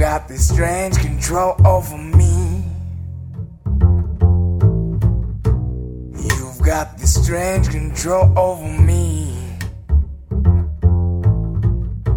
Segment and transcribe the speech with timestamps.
[0.00, 2.64] got this strange control over me.
[6.16, 9.30] You've got this strange control over me.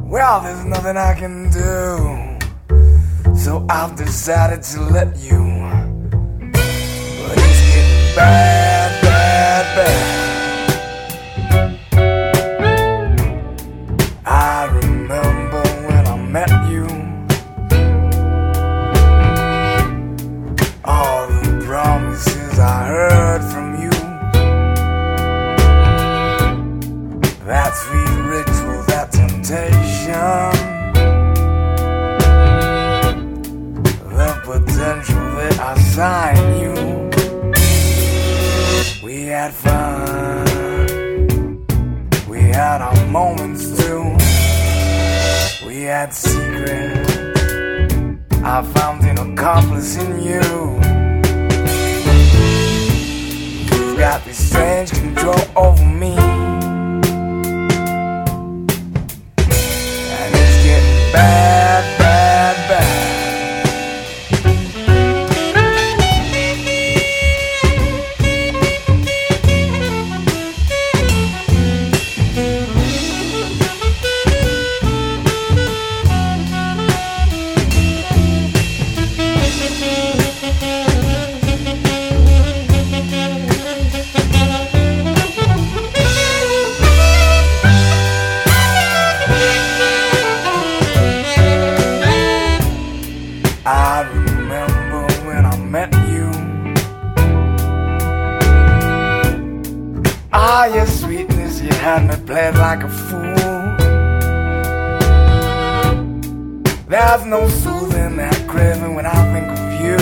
[0.06, 3.36] Well, there's nothing I can do.
[3.36, 5.53] So I've decided to let you.
[102.34, 103.36] Like a fool.
[106.88, 109.98] There's no soothing that craving when I think of you.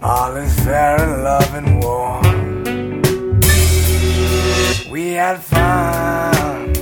[0.00, 2.20] All is fair in love and war.
[4.92, 6.72] We had fun.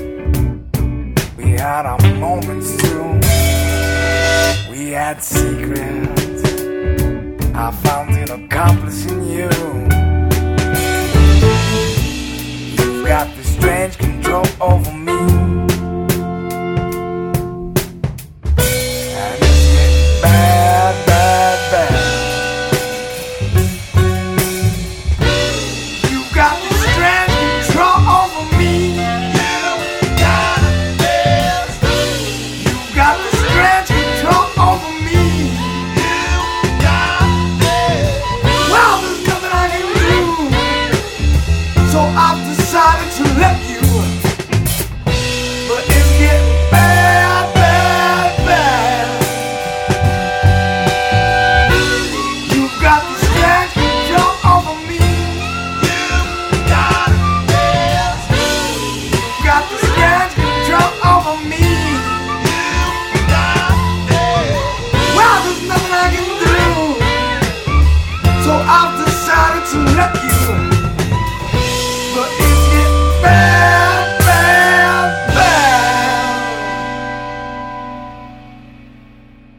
[1.39, 3.05] We had our moments too.
[4.71, 6.43] We had secrets.
[7.55, 8.17] I found
[9.07, 9.86] in you.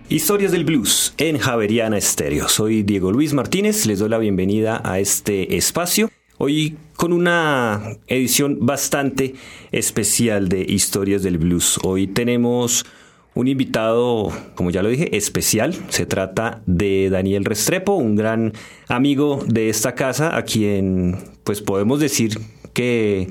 [0.09, 2.47] Historias del Blues en Javeriana Estéreo.
[2.47, 6.09] Soy Diego Luis Martínez, les doy la bienvenida a este espacio.
[6.37, 9.35] Hoy con una edición bastante
[9.73, 11.77] especial de Historias del Blues.
[11.83, 12.85] Hoy tenemos
[13.33, 15.75] un invitado, como ya lo dije, especial.
[15.89, 18.53] Se trata de Daniel Restrepo, un gran
[18.87, 22.39] amigo de esta casa, a quien pues podemos decir
[22.71, 23.27] que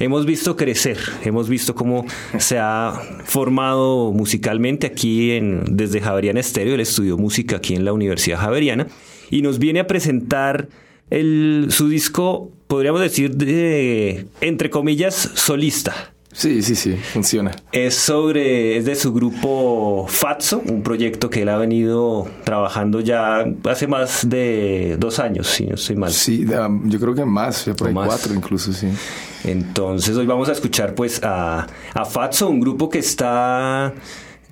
[0.00, 2.04] hemos visto crecer, hemos visto cómo
[2.38, 6.74] se ha formado musicalmente aquí en, desde Javeriana Estéreo.
[6.74, 8.88] Él estudió música aquí en la Universidad Javeriana
[9.30, 10.68] y nos viene a presentar
[11.10, 16.09] el, su disco, podríamos decir, de, entre comillas, solista.
[16.32, 17.50] Sí, sí, sí, funciona.
[17.72, 23.44] Es sobre, es de su grupo Fatso, un proyecto que él ha venido trabajando ya
[23.68, 26.12] hace más de dos años, si no estoy mal.
[26.12, 28.06] Sí, um, yo creo que más, ya por ahí más.
[28.06, 28.86] cuatro incluso, sí.
[29.42, 33.92] Entonces hoy vamos a escuchar pues a, a Fatso, un grupo que está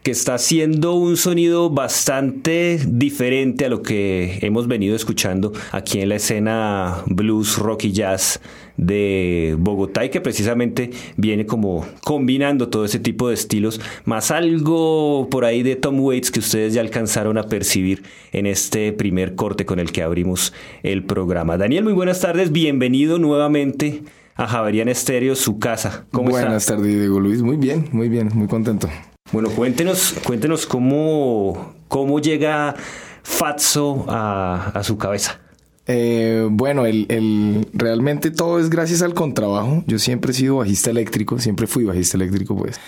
[0.02, 6.08] que está haciendo un sonido bastante diferente a lo que hemos venido escuchando aquí en
[6.08, 8.40] la escena blues, rock y jazz
[8.78, 15.28] de Bogotá y que precisamente viene como combinando todo ese tipo de estilos, más algo
[15.30, 19.66] por ahí de Tom Waits que ustedes ya alcanzaron a percibir en este primer corte
[19.66, 21.58] con el que abrimos el programa.
[21.58, 24.02] Daniel, muy buenas tardes, bienvenido nuevamente
[24.36, 26.06] a Javerian Estéreo, su casa.
[26.12, 26.76] ¿Cómo Buenas está?
[26.76, 27.42] tardes, Diego Luis.
[27.42, 28.88] Muy bien, muy bien, muy contento.
[29.32, 32.76] Bueno, cuéntenos, cuéntenos cómo, cómo llega
[33.24, 35.40] Fatso a, a su cabeza.
[35.90, 39.82] Eh, bueno, el, realmente todo es gracias al contrabajo.
[39.86, 42.78] Yo siempre he sido bajista eléctrico, siempre fui bajista eléctrico, pues.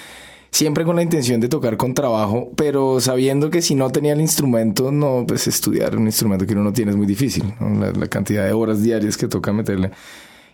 [0.52, 4.90] Siempre con la intención de tocar contrabajo, pero sabiendo que si no tenía el instrumento,
[4.90, 7.54] no, pues estudiar un instrumento que uno no tiene es muy difícil.
[7.60, 9.92] La, la cantidad de horas diarias que toca meterle.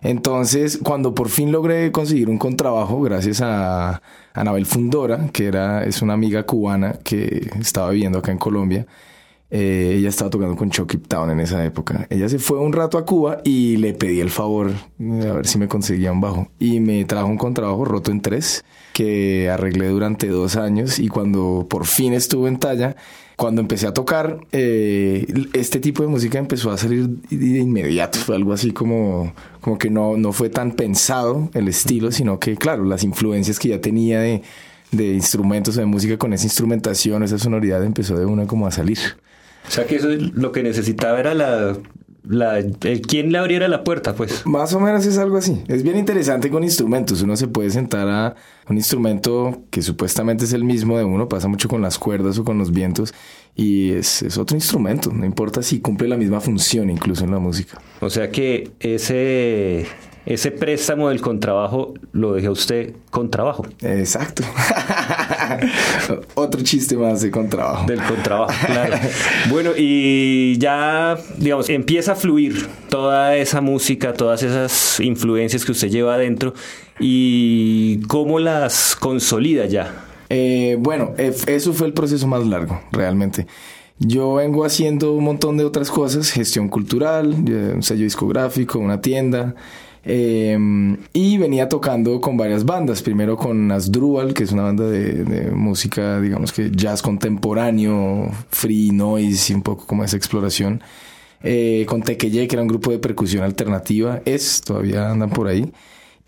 [0.01, 4.01] Entonces, cuando por fin logré conseguir un contrabajo, gracias a
[4.33, 8.85] Anabel Fundora, que era, es una amiga cubana que estaba viviendo acá en Colombia,
[9.49, 12.05] eh, ella estaba tocando con Chucky Town en esa época.
[12.09, 15.47] Ella se fue un rato a Cuba y le pedí el favor eh, a ver
[15.47, 16.49] si me conseguía un bajo.
[16.59, 21.65] Y me trajo un contrabajo roto en tres que arreglé durante dos años y cuando
[21.69, 22.95] por fin estuve en talla,
[23.37, 28.17] cuando empecé a tocar, eh, este tipo de música empezó a salir de inmediato.
[28.17, 32.57] Fue algo así como, como que no, no fue tan pensado el estilo, sino que,
[32.57, 34.41] claro, las influencias que ya tenía de,
[34.91, 38.71] de instrumentos o de música con esa instrumentación, esa sonoridad empezó de una como a
[38.71, 38.97] salir.
[39.67, 41.77] O sea que eso es lo que necesitaba era la,
[42.23, 44.45] la el quien le abriera la puerta, pues.
[44.45, 45.63] Más o menos es algo así.
[45.67, 47.21] Es bien interesante con instrumentos.
[47.21, 48.35] Uno se puede sentar a
[48.69, 52.43] un instrumento que supuestamente es el mismo de uno, pasa mucho con las cuerdas o
[52.43, 53.13] con los vientos,
[53.55, 55.11] y es, es otro instrumento.
[55.11, 57.81] No importa si cumple la misma función incluso en la música.
[58.01, 59.85] O sea que ese,
[60.27, 63.65] ese préstamo del contrabajo lo dejó usted con trabajo.
[63.81, 64.43] Exacto.
[66.35, 67.87] Otro chiste más de contrabajo.
[67.87, 68.97] Del contrabajo, claro.
[69.49, 75.87] Bueno, y ya, digamos, empieza a fluir toda esa música, todas esas influencias que usted
[75.89, 76.53] lleva adentro
[76.99, 80.03] y cómo las consolida ya.
[80.29, 83.47] Eh, bueno, eh, eso fue el proceso más largo, realmente.
[83.99, 88.99] Yo vengo haciendo un montón de otras cosas, gestión cultural, eh, un sello discográfico, una
[88.99, 89.55] tienda,
[90.07, 90.57] eh,
[91.11, 93.01] y venía tocando con varias bandas.
[93.01, 98.91] Primero con Asdrúbal, que es una banda de, de música, digamos que jazz contemporáneo, free
[98.91, 100.81] noise y un poco como esa exploración.
[101.43, 105.71] Eh, con Tequeye, que era un grupo de percusión alternativa, es, todavía andan por ahí.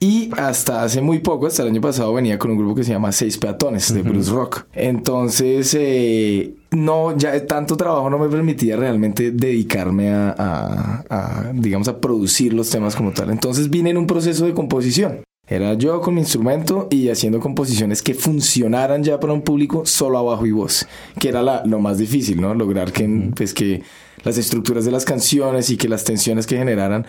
[0.01, 2.91] Y hasta hace muy poco, hasta el año pasado, venía con un grupo que se
[2.91, 4.63] llama Seis Peatones de Blues Rock.
[4.73, 11.89] Entonces, eh, no, ya tanto trabajo no me permitía realmente dedicarme a, a- a, digamos,
[11.89, 13.29] a producir los temas como tal.
[13.29, 15.19] Entonces vine en un proceso de composición.
[15.47, 20.19] Era yo con mi instrumento y haciendo composiciones que funcionaran ya para un público solo
[20.19, 20.87] a bajo y voz,
[21.19, 22.53] que era la- lo más difícil, ¿no?
[22.53, 23.81] Lograr que, pues, que
[24.23, 27.05] las estructuras de las canciones y que las tensiones que generaran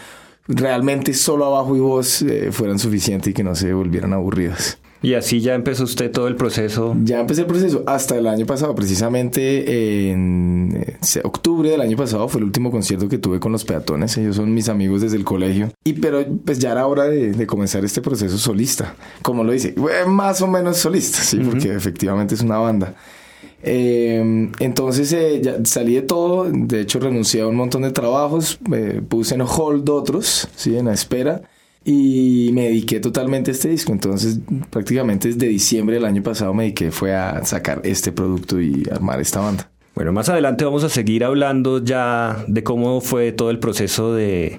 [0.51, 4.79] realmente solo a bajo y voz eh, fueran suficientes y que no se volvieran aburridas.
[5.03, 6.95] Y así ya empezó usted todo el proceso.
[7.05, 12.29] Ya empecé el proceso hasta el año pasado, precisamente en eh, octubre del año pasado
[12.29, 14.19] fue el último concierto que tuve con los peatones.
[14.19, 15.73] Ellos son mis amigos desde el colegio.
[15.85, 18.95] Y pero pues ya era hora de, de comenzar este proceso solista.
[19.23, 19.75] Como lo dice,
[20.07, 22.95] más o menos solista, sí, porque efectivamente es una banda.
[23.63, 28.59] Eh, entonces eh, ya salí de todo, de hecho renuncié a un montón de trabajos,
[28.73, 31.43] eh, puse en hold otros, sí, en la espera
[31.85, 33.93] y me dediqué totalmente a este disco.
[33.93, 34.39] Entonces
[34.71, 39.21] prácticamente desde diciembre del año pasado me dediqué fue a sacar este producto y armar
[39.21, 39.71] esta banda.
[39.95, 44.59] Bueno, más adelante vamos a seguir hablando ya de cómo fue todo el proceso de,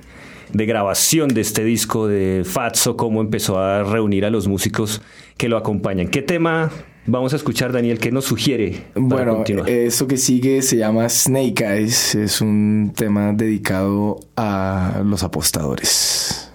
[0.54, 5.02] de grabación de este disco de Fatso, cómo empezó a reunir a los músicos
[5.38, 6.10] que lo acompañan.
[6.10, 6.70] ¿Qué tema
[7.12, 8.00] vamos a escuchar, Daniel?
[8.00, 8.86] ¿Qué nos sugiere?
[8.94, 9.70] para Bueno, continuar?
[9.70, 16.51] esto que sigue se llama Snake Eyes, es un tema dedicado a los apostadores.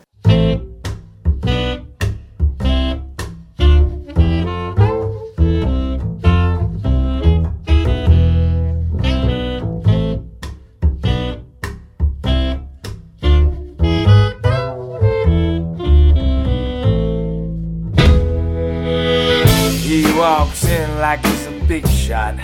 [20.46, 22.34] Walks in like he's a big shot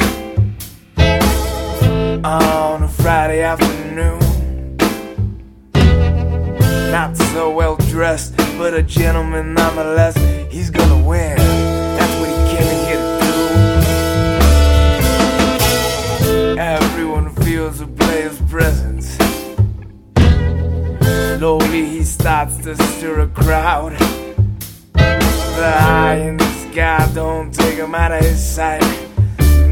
[2.24, 4.76] on a Friday afternoon.
[6.90, 10.16] Not so well dressed, but a gentleman nonetheless.
[10.50, 11.36] He's gonna win.
[11.36, 13.26] That's what he came in here to
[16.26, 16.58] do.
[16.58, 19.16] Everyone feels the player's presence.
[21.38, 23.92] Slowly he starts to stir a crowd.
[24.94, 28.80] The eye sky don't take him out of his sight.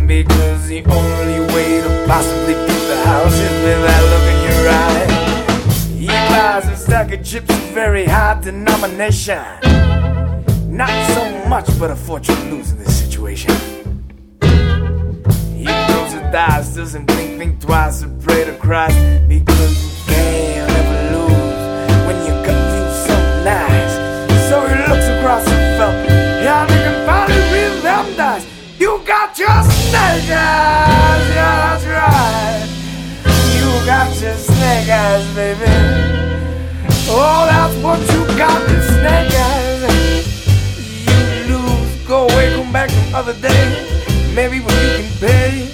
[0.07, 4.62] Because the only way to possibly beat the house is with that look in your
[4.85, 5.07] eye.
[5.99, 9.42] He buys a stack of chips of very high denomination.
[10.69, 13.54] Not so much, but a fortune in this situation.
[14.42, 18.99] He throws the dice, doesn't think, think twice, and pray to Christ.
[19.28, 20.60] Because you can
[34.21, 35.65] your snake eyes, baby.
[37.09, 39.81] Oh, that's what you got, your snake eyes.
[41.07, 43.87] You lose, go away, come back some other day.
[44.35, 45.71] Maybe when you can pay.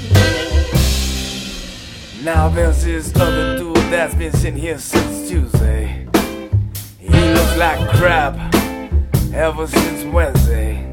[2.22, 6.06] Now there's this other dude that's been sitting here since Tuesday.
[6.98, 8.34] He looks like crap
[9.34, 10.90] ever since Wednesday.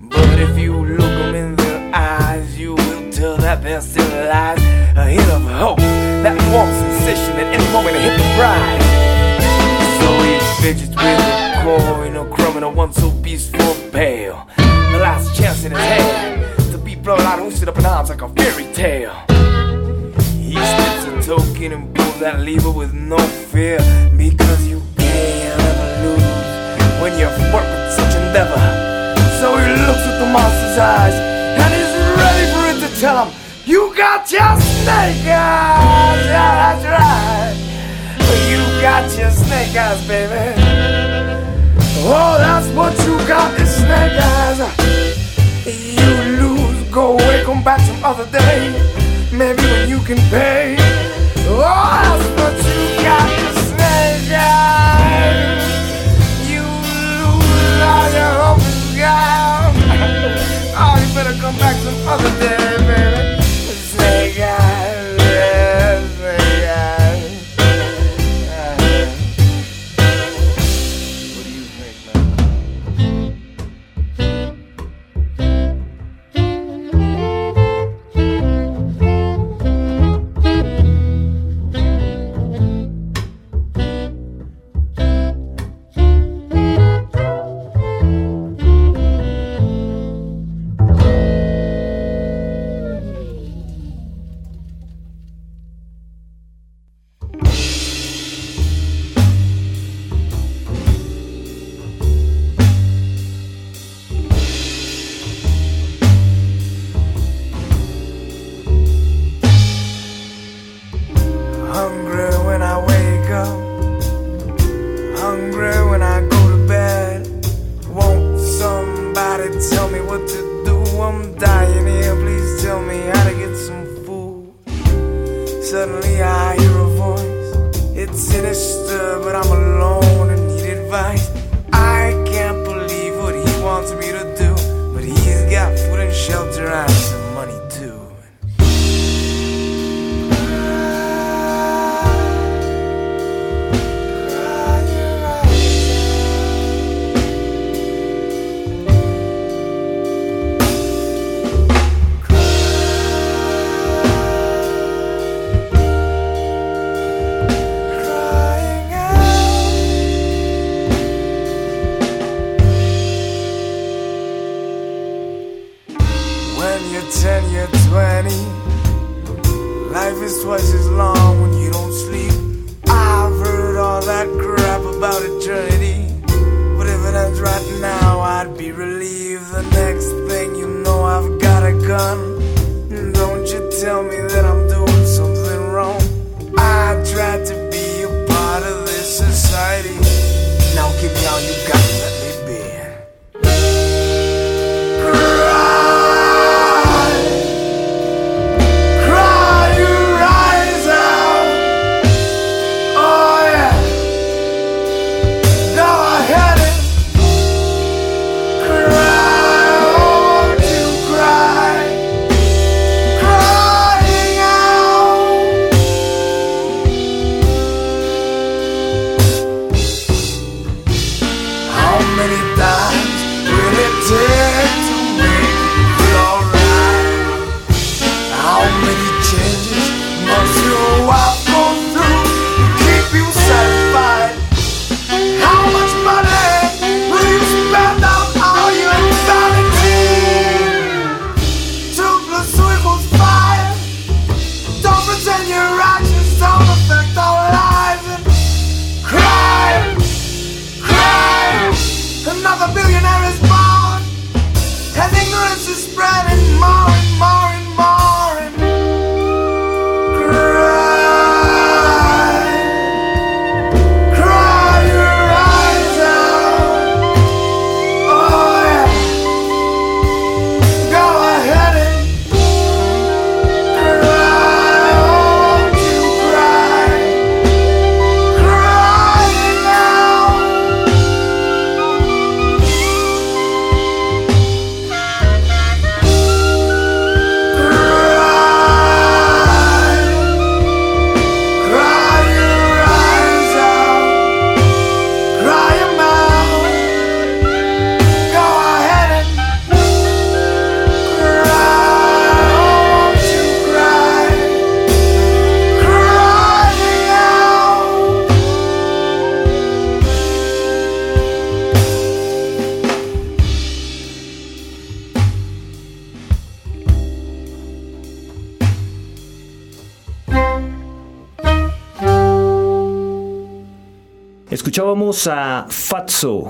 [0.00, 2.29] But if you look him in the eyes,
[3.20, 4.58] tell that there still lies
[4.96, 5.76] a hint of hope,
[6.24, 8.80] that warm sensation at any moment hit the prize.
[10.00, 13.50] So he fidgets with the crumb, and a one so piece
[13.92, 14.48] pale.
[14.56, 18.22] The last chance in his hand to be blown out, hoisted up in arms like
[18.22, 19.12] a fairy tale.
[20.40, 23.18] He slips a token and pulls that lever with no
[23.52, 23.80] fear
[24.16, 28.62] because you can't ever lose when you work with such endeavor.
[29.40, 31.16] So he looks at the monster's eyes
[31.60, 32.59] and he's ready for
[33.00, 37.56] tell him, You got your snake eyes, yeah, that's right.
[38.50, 40.52] You got your snake eyes, baby.
[42.02, 44.60] Oh, that's what you got, is snake eyes.
[45.64, 48.68] You lose, go away, come back some other day.
[49.32, 50.76] Maybe when you can pay.
[51.48, 51.62] Oh,
[52.04, 55.64] that's what you got, is snake eyes.
[56.52, 58.80] You lose all your hope is.
[60.82, 62.56] Oh, you better come back some other day,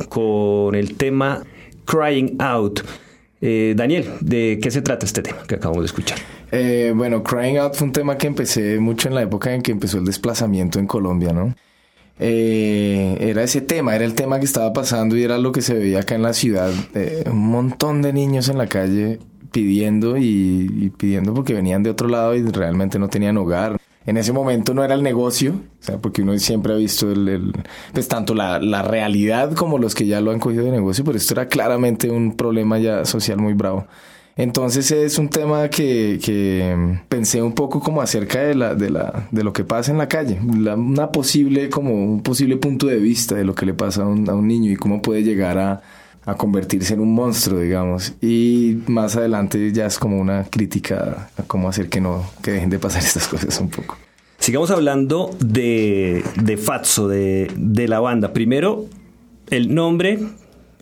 [0.09, 1.43] Con el tema
[1.85, 2.81] Crying Out.
[3.41, 6.19] Eh, Daniel, ¿de qué se trata este tema que acabamos de escuchar?
[6.53, 9.73] Eh, bueno, Crying Out fue un tema que empecé mucho en la época en que
[9.73, 11.55] empezó el desplazamiento en Colombia, ¿no?
[12.23, 15.75] Eh, era ese tema, era el tema que estaba pasando y era lo que se
[15.75, 16.71] veía acá en la ciudad.
[16.95, 19.19] Eh, un montón de niños en la calle
[19.53, 23.81] pidiendo y, pidiendo porque venían de otro lado y realmente no tenían hogar.
[24.11, 27.53] En ese momento no era el negocio, o sea, porque uno siempre ha visto el,
[27.93, 31.17] pues tanto la, la, realidad como los que ya lo han cogido de negocio, pero
[31.17, 33.87] esto era claramente un problema ya social muy bravo.
[34.35, 39.29] Entonces es un tema que, que pensé un poco como acerca de, la, de, la,
[39.31, 43.37] de lo que pasa en la calle, una posible, como un posible punto de vista
[43.37, 45.83] de lo que le pasa a un, a un niño y cómo puede llegar a,
[46.31, 48.15] a convertirse en un monstruo, digamos.
[48.21, 52.71] Y más adelante ya es como una crítica a cómo hacer que no, que dejen
[52.71, 53.97] de pasar estas cosas un poco.
[54.39, 58.33] Sigamos hablando de, de Fatso, de, de la banda.
[58.33, 58.87] Primero,
[59.51, 60.19] el nombre,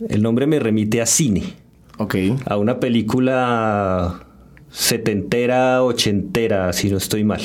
[0.09, 1.55] el nombre me remite a cine.
[1.99, 2.15] Ok.
[2.47, 4.21] A una película
[4.71, 7.41] setentera, ochentera, si no estoy mal.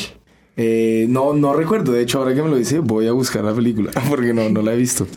[0.56, 1.92] Eh, no, no recuerdo.
[1.92, 4.62] De hecho, ahora que me lo dice, voy a buscar la película porque no, no
[4.62, 5.08] la he visto.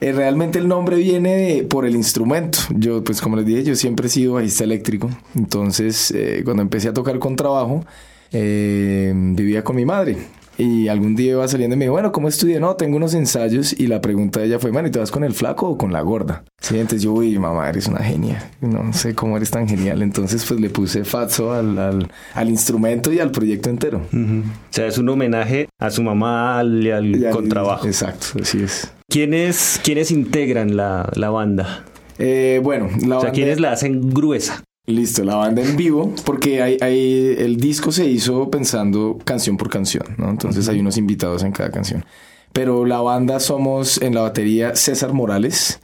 [0.00, 2.58] Eh, realmente el nombre viene de, por el instrumento.
[2.70, 5.10] Yo, pues como les dije, yo siempre he sido bajista eléctrico.
[5.34, 7.84] Entonces, eh, cuando empecé a tocar con trabajo,
[8.32, 10.18] eh, vivía con mi madre.
[10.58, 12.58] Y algún día iba saliendo y me dijo, bueno, ¿cómo estudié?
[12.60, 13.78] No, tengo unos ensayos.
[13.78, 15.92] Y la pregunta de ella fue, man, ¿y te vas con el flaco o con
[15.92, 16.44] la gorda?
[16.60, 18.50] Sí, entonces yo, uy, mamá, eres una genia.
[18.62, 20.00] No sé cómo eres tan genial.
[20.02, 24.00] Entonces, pues le puse Fatso al, al, al instrumento y al proyecto entero.
[24.12, 24.40] Uh -huh.
[24.42, 27.86] O sea, es un homenaje a su mamá y al, Y al- contrabajo.
[27.86, 28.90] Exacto, así es.
[29.10, 31.84] ¿Quiénes, ¿Quiénes integran la, la banda?
[32.18, 34.62] Eh, bueno, la O sea, banda- ¿quiénes la hacen gruesa?
[34.86, 39.68] Listo, la banda en vivo, porque hay, hay- el disco se hizo pensando canción por
[39.68, 40.30] canción, ¿no?
[40.30, 42.04] Entonces hay unos invitados en cada canción.
[42.52, 45.80] Pero la banda somos en la batería César Morales.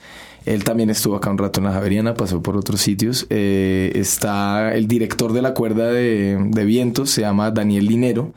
[0.46, 3.26] Él también estuvo acá un rato en la Javeriana, pasó por otros sitios.
[3.28, 8.32] Eh, está el director de la cuerda de, de vientos, se llama Daniel Linero.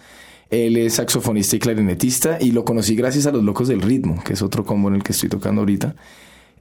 [0.49, 4.33] Él es saxofonista y clarinetista y lo conocí gracias a Los Locos del Ritmo, que
[4.33, 5.95] es otro combo en el que estoy tocando ahorita.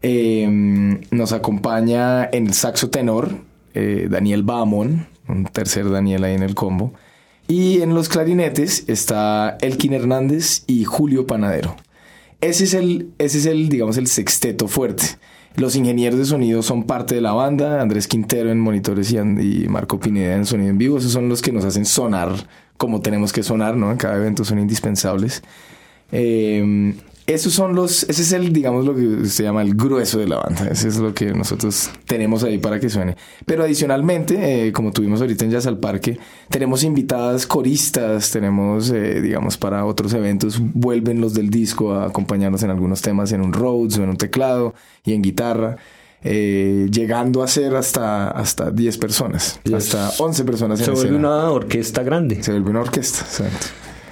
[0.03, 3.31] Eh, nos acompaña en el saxo tenor
[3.75, 6.93] eh, Daniel Bahamón, un tercer Daniel ahí en el combo.
[7.47, 11.77] Y en los clarinetes está Elkin Hernández y Julio Panadero.
[12.41, 15.05] Ese es el, ese es el, digamos, el sexteto fuerte.
[15.57, 19.69] Los ingenieros de sonido son parte de la banda, Andrés Quintero en monitores y, y
[19.69, 20.99] Marco Pineda en sonido en vivo.
[20.99, 23.91] Esos son los que nos hacen sonar como tenemos que sonar, ¿no?
[23.91, 25.43] En cada evento son indispensables.
[26.13, 26.95] Eh,
[27.27, 30.37] esos son los, ese es el, digamos, lo que se llama el grueso de la
[30.39, 30.69] banda.
[30.71, 33.17] Ese es lo que nosotros tenemos ahí para que suene.
[33.47, 36.19] Pero adicionalmente, eh, como tuvimos ahorita en Jazz al Parque,
[36.51, 42.63] tenemos invitadas coristas, tenemos, eh, digamos, para otros eventos, vuelven los del disco a acompañarnos
[42.63, 45.77] en algunos temas, en un Rhodes o en un teclado y en guitarra.
[46.27, 49.75] eh, llegando a ser hasta, hasta 10 personas, Yes.
[49.95, 51.19] hasta 11 personas en Se vuelve escena.
[51.29, 52.43] una orquesta grande.
[52.43, 53.67] Se vuelve una orquesta, exacto.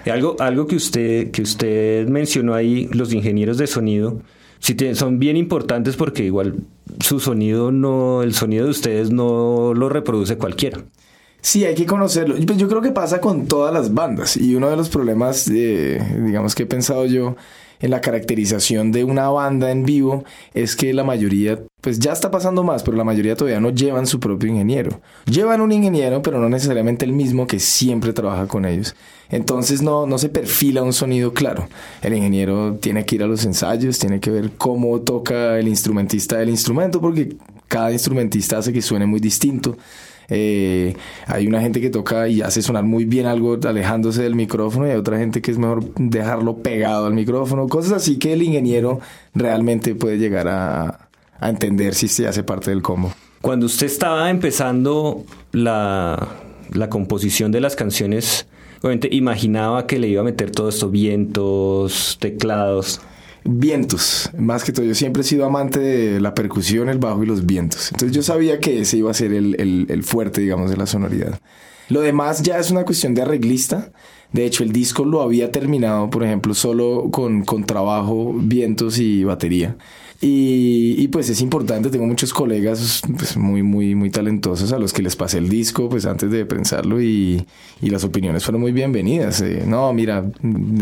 [0.04, 4.20] Y Algo, algo que usted, que usted mencionó ahí, los ingenieros de sonido,
[4.58, 6.56] sí son bien importantes porque igual
[7.00, 10.82] su sonido no, el sonido de ustedes no lo reproduce cualquiera.
[11.40, 12.36] Sí, hay que conocerlo.
[12.46, 14.36] Pues yo creo que pasa con todas las bandas.
[14.36, 17.36] Y uno de los problemas, eh, digamos que he pensado yo
[17.80, 22.30] en la caracterización de una banda en vivo es que la mayoría, pues ya está
[22.30, 25.00] pasando más, pero la mayoría todavía no llevan su propio ingeniero.
[25.26, 28.94] Llevan un ingeniero, pero no necesariamente el mismo que siempre trabaja con ellos.
[29.30, 31.68] Entonces no, no se perfila un sonido claro.
[32.00, 36.38] El ingeniero tiene que ir a los ensayos, tiene que ver cómo toca el instrumentista
[36.38, 39.76] del instrumento, porque cada instrumentista hace que suene muy distinto.
[40.28, 40.94] Eh,
[41.26, 44.90] hay una gente que toca y hace sonar muy bien algo alejándose del micrófono y
[44.90, 47.66] hay otra gente que es mejor dejarlo pegado al micrófono.
[47.66, 49.00] Cosas así que el ingeniero
[49.34, 51.01] realmente puede llegar a,
[51.42, 53.12] a entender si se hace parte del combo.
[53.40, 56.28] Cuando usted estaba empezando la,
[56.72, 58.46] la composición de las canciones,
[58.80, 63.00] obviamente imaginaba que le iba a meter todo esto, vientos, teclados.
[63.44, 67.26] Vientos, más que todo, yo siempre he sido amante de la percusión, el bajo y
[67.26, 67.90] los vientos.
[67.90, 70.86] Entonces yo sabía que ese iba a ser el, el- el fuerte, digamos, de la
[70.86, 71.40] sonoridad.
[71.88, 73.90] Lo demás ya es una cuestión de arreglista.
[74.32, 79.24] De hecho, el disco lo había terminado, por ejemplo, solo con, con trabajo, vientos y
[79.24, 79.76] batería.
[80.24, 84.92] Y, y, pues es importante, tengo muchos colegas pues, muy, muy, muy talentosos a los
[84.92, 87.44] que les pasé el disco pues antes de pensarlo y,
[87.80, 89.40] las opiniones fueron muy bienvenidas.
[89.40, 90.24] Eh, no, mira,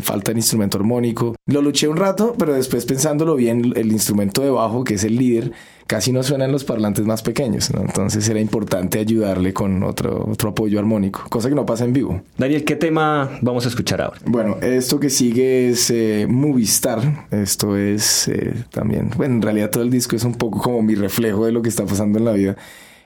[0.02, 1.34] falta el instrumento armónico.
[1.46, 5.16] Lo luché un rato, pero después pensándolo bien, el instrumento de bajo, que es el
[5.16, 5.52] líder,
[5.90, 7.80] casi no suena en los parlantes más pequeños, ¿no?
[7.80, 12.22] Entonces era importante ayudarle con otro, otro apoyo armónico, cosa que no pasa en vivo.
[12.38, 14.20] Daniel, ¿qué tema vamos a escuchar ahora?
[14.24, 17.26] Bueno, esto que sigue es eh, Movistar.
[17.32, 20.94] Esto es eh, también, bueno, en realidad todo el disco es un poco como mi
[20.94, 22.56] reflejo de lo que está pasando en la vida.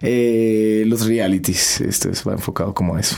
[0.02, 3.16] Eh, los realities, esto es, va enfocado como a eso.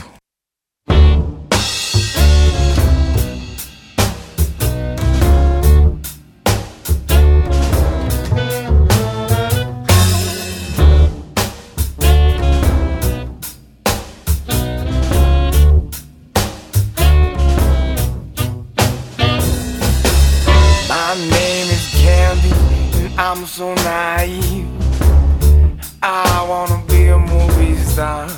[23.19, 24.67] I'm so naive.
[26.03, 28.29] I wanna be a movie star.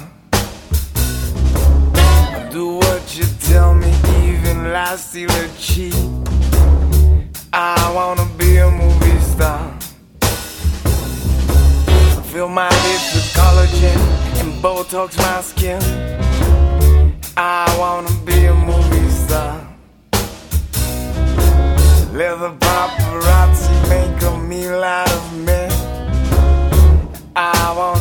[1.93, 3.91] I'll do what you tell me,
[4.23, 5.93] even lie, steal, or cheat.
[7.51, 9.69] I wanna be a movie star.
[12.31, 13.99] Fill my lips with collagen
[14.39, 15.81] and Botox my skin.
[17.35, 19.59] I wanna be a movie star.
[22.13, 24.08] Let the paparazzi make
[24.49, 25.67] a meal out of me.
[27.35, 27.98] I wanna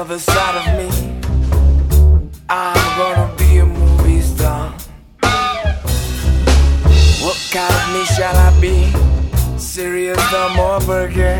[0.00, 0.88] another side of me.
[2.48, 4.72] I'm gonna be a movie star.
[7.20, 8.76] What kind of me shall I be?
[9.58, 11.38] Serious or more burger?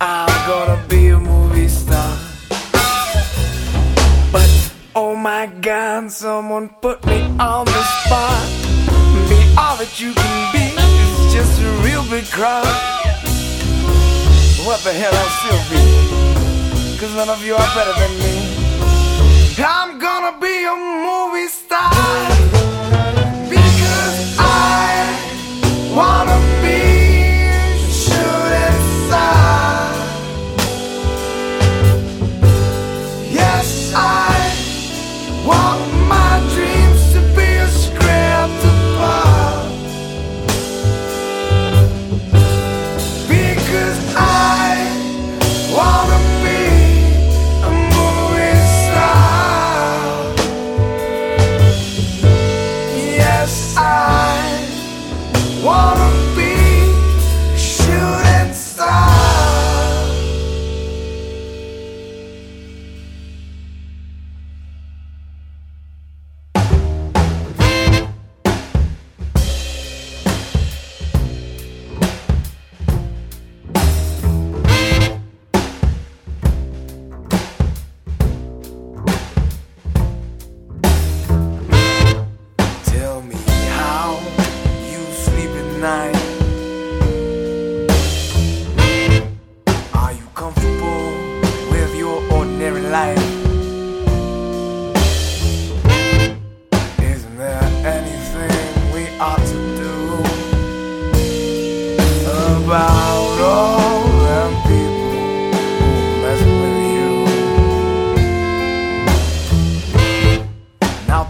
[0.00, 2.18] I'm gonna be a movie star.
[4.32, 4.50] But
[4.96, 8.42] oh my god, someone put me on the spot.
[9.28, 12.66] Be all that you can be is just a real big crowd.
[14.66, 16.31] What the hell I'll still be?
[17.02, 19.56] Cause none of you are better than me.
[19.58, 21.90] I'm gonna be a movie star.
[23.50, 26.51] Because I wanna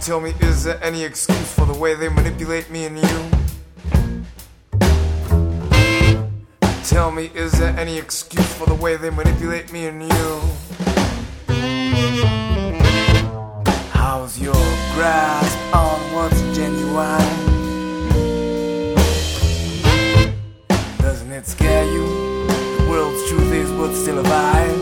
[0.03, 3.29] tell me, is there any excuse for the way they manipulate me and you?
[6.83, 10.41] Tell me, is there any excuse for the way they manipulate me and you?
[13.93, 14.53] How's your
[14.93, 17.39] grasp on what's genuine?
[20.97, 22.05] Doesn't it scare you?
[22.77, 24.77] The world's truth is what's still alive.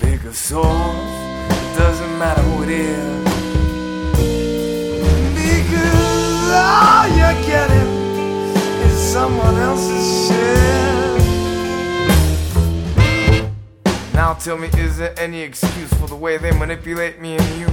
[0.00, 1.17] Bigger source,
[1.98, 3.24] doesn't matter who it is.
[5.34, 7.88] Because all you're getting
[8.86, 10.78] is someone else's shit.
[14.14, 17.66] Now tell me, is there any excuse for the way they manipulate me and you?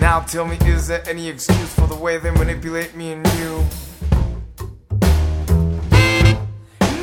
[0.00, 3.66] Now tell me, is there any excuse for the way they manipulate me and you?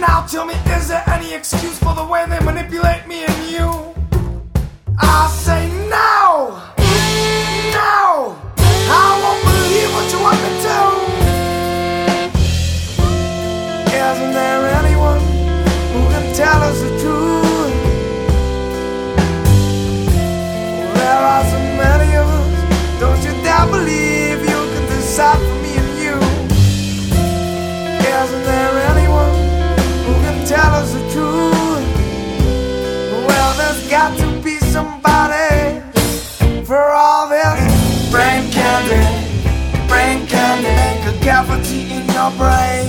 [0.07, 3.93] Now tell me, is there any excuse for the way they manipulate me and you?
[4.97, 6.86] I say no!
[42.29, 42.86] Cavity in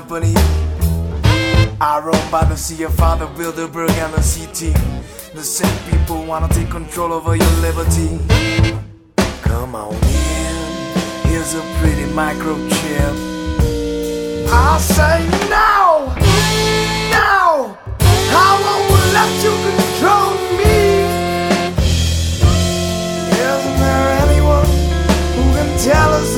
[0.00, 0.34] companies.
[1.80, 4.60] I roam by the sea of Father Bilderberg and the CT.
[5.34, 8.10] The same people wanna take control over your liberty.
[9.42, 10.56] Come on in,
[11.28, 13.14] here's a pretty microchip.
[14.50, 15.16] I say
[15.58, 16.10] no,
[17.16, 17.78] no,
[18.46, 20.76] I won't let you control me.
[23.46, 24.70] Isn't there anyone
[25.34, 26.33] who can tell us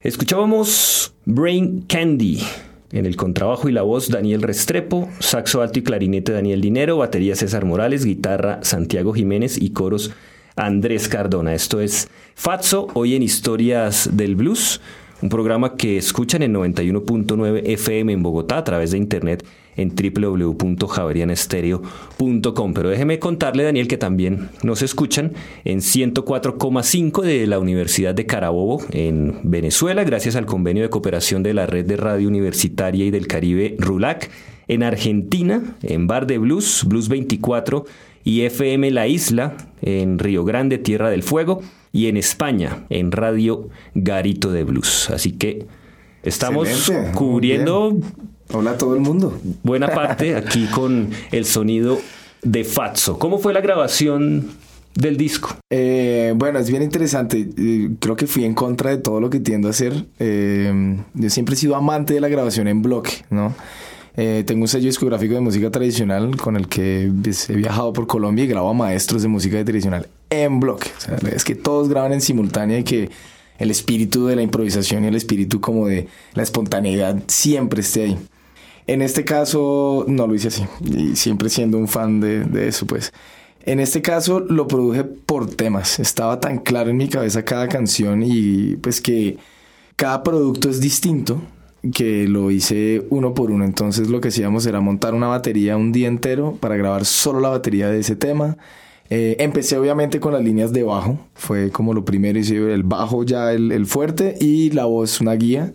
[0.00, 2.42] Escuchábamos Brain Candy.
[2.90, 7.36] En el contrabajo y la voz Daniel Restrepo, saxo alto y clarinete Daniel Dinero, batería
[7.36, 10.12] César Morales, guitarra Santiago Jiménez y coros
[10.56, 11.54] Andrés Cardona.
[11.54, 14.80] Esto es Fatso, hoy en Historias del Blues,
[15.22, 19.44] un programa que escuchan en 91.9 FM en Bogotá a través de internet
[19.76, 22.74] en www.javerianestereo.com.
[22.74, 25.32] Pero déjeme contarle, Daniel, que también nos escuchan
[25.64, 31.54] en 104,5 de la Universidad de Carabobo, en Venezuela, gracias al convenio de cooperación de
[31.54, 34.30] la Red de Radio Universitaria y del Caribe RULAC,
[34.68, 37.84] en Argentina, en Bar de Blues, Blues 24
[38.24, 43.68] y FM La Isla, en Río Grande, Tierra del Fuego, y en España, en Radio
[43.94, 45.10] Garito de Blues.
[45.10, 45.66] Así que
[46.22, 47.98] estamos Excelente, cubriendo
[48.52, 49.38] Hola a todo el mundo.
[49.62, 51.98] buena parte aquí con el sonido
[52.42, 53.18] de Fatso.
[53.18, 54.50] ¿Cómo fue la grabación
[54.94, 55.56] del disco?
[55.70, 57.48] Eh, bueno, es bien interesante.
[57.56, 60.04] Eh, Creo que fui en contra de todo lo que tiendo a hacer.
[60.18, 63.54] Eh, yo siempre he sido amante de la grabación en bloque, ¿no?
[64.16, 68.06] Eh, tengo un sello discográfico de música tradicional con el que pues, he viajado por
[68.06, 70.90] Colombia y grabo a maestros de música tradicional en bloque.
[70.96, 73.10] O sea, es que todos graban en simultánea y que
[73.58, 78.18] el espíritu de la improvisación y el espíritu como de la espontaneidad siempre esté ahí.
[78.86, 82.86] En este caso no lo hice así y siempre siendo un fan de, de eso
[82.86, 83.12] pues.
[83.66, 85.98] En este caso lo produje por temas.
[85.98, 89.38] Estaba tan claro en mi cabeza cada canción y pues que
[89.96, 91.40] cada producto es distinto
[91.92, 93.64] que lo hice uno por uno.
[93.64, 97.50] Entonces lo que hacíamos era montar una batería un día entero para grabar solo la
[97.50, 98.56] batería de ese tema.
[99.10, 101.18] Eh, empecé obviamente con las líneas de bajo.
[101.34, 102.38] Fue como lo primero.
[102.38, 105.72] Hice el bajo ya el, el fuerte y la voz una guía.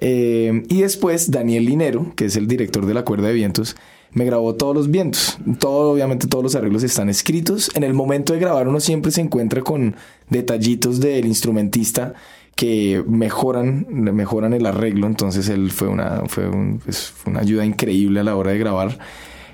[0.00, 3.76] Eh, y después Daniel Linero, que es el director de la cuerda de vientos,
[4.12, 5.38] me grabó todos los vientos.
[5.58, 7.70] Todo, obviamente todos los arreglos están escritos.
[7.74, 9.94] En el momento de grabar uno siempre se encuentra con
[10.30, 12.14] detallitos del instrumentista
[12.56, 15.06] que mejoran, mejoran el arreglo.
[15.06, 18.98] Entonces él fue una, fue, un, pues, una ayuda increíble a la hora de grabar.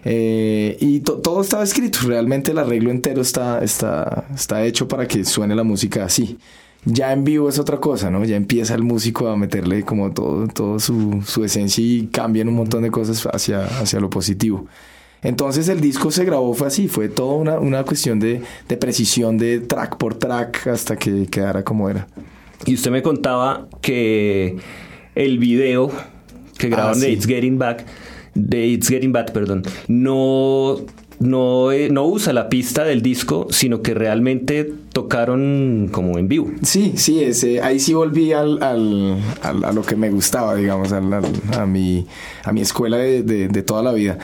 [0.05, 5.07] Eh, y to- todo estaba escrito, realmente el arreglo entero está, está, está hecho para
[5.09, 6.39] que suene la música así.
[6.87, 8.25] Ya en vivo es otra cosa, ¿no?
[8.25, 12.55] Ya empieza el músico a meterle como todo, todo su, su esencia y cambian un
[12.55, 14.67] montón de cosas hacia, hacia lo positivo.
[15.23, 19.37] Entonces el disco se grabó, fue así, fue toda una, una cuestión de, de precisión
[19.37, 22.07] de track por track hasta que quedara como era.
[22.65, 24.57] Y usted me contaba que
[25.17, 25.91] el video
[26.57, 27.13] que graban Ah, de sí.
[27.13, 27.85] It's Getting Back,
[28.35, 30.77] de It's Getting Bad, perdón, no,
[31.19, 36.51] no, eh, no usa la pista del disco, sino que realmente tocaron como en vivo.
[36.63, 41.01] Sí, sí, ese, ahí sí volví al, al- a lo que me gustaba, digamos, a,
[41.67, 42.07] mi,
[42.45, 44.19] a mi escuela de, de- toda la vida.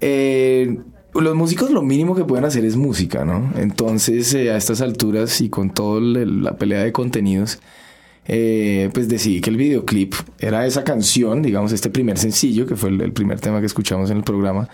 [0.00, 0.78] Eh,
[1.14, 3.50] los músicos lo mínimo que pueden hacer es música, ¿no?
[3.56, 7.58] Entonces, eh, a estas alturas y con toda la pelea de contenidos,
[8.28, 12.90] eh, pues decidí que el videoclip era esa canción, digamos, este primer sencillo, que fue
[12.90, 14.68] el primer tema que escuchamos en el programa,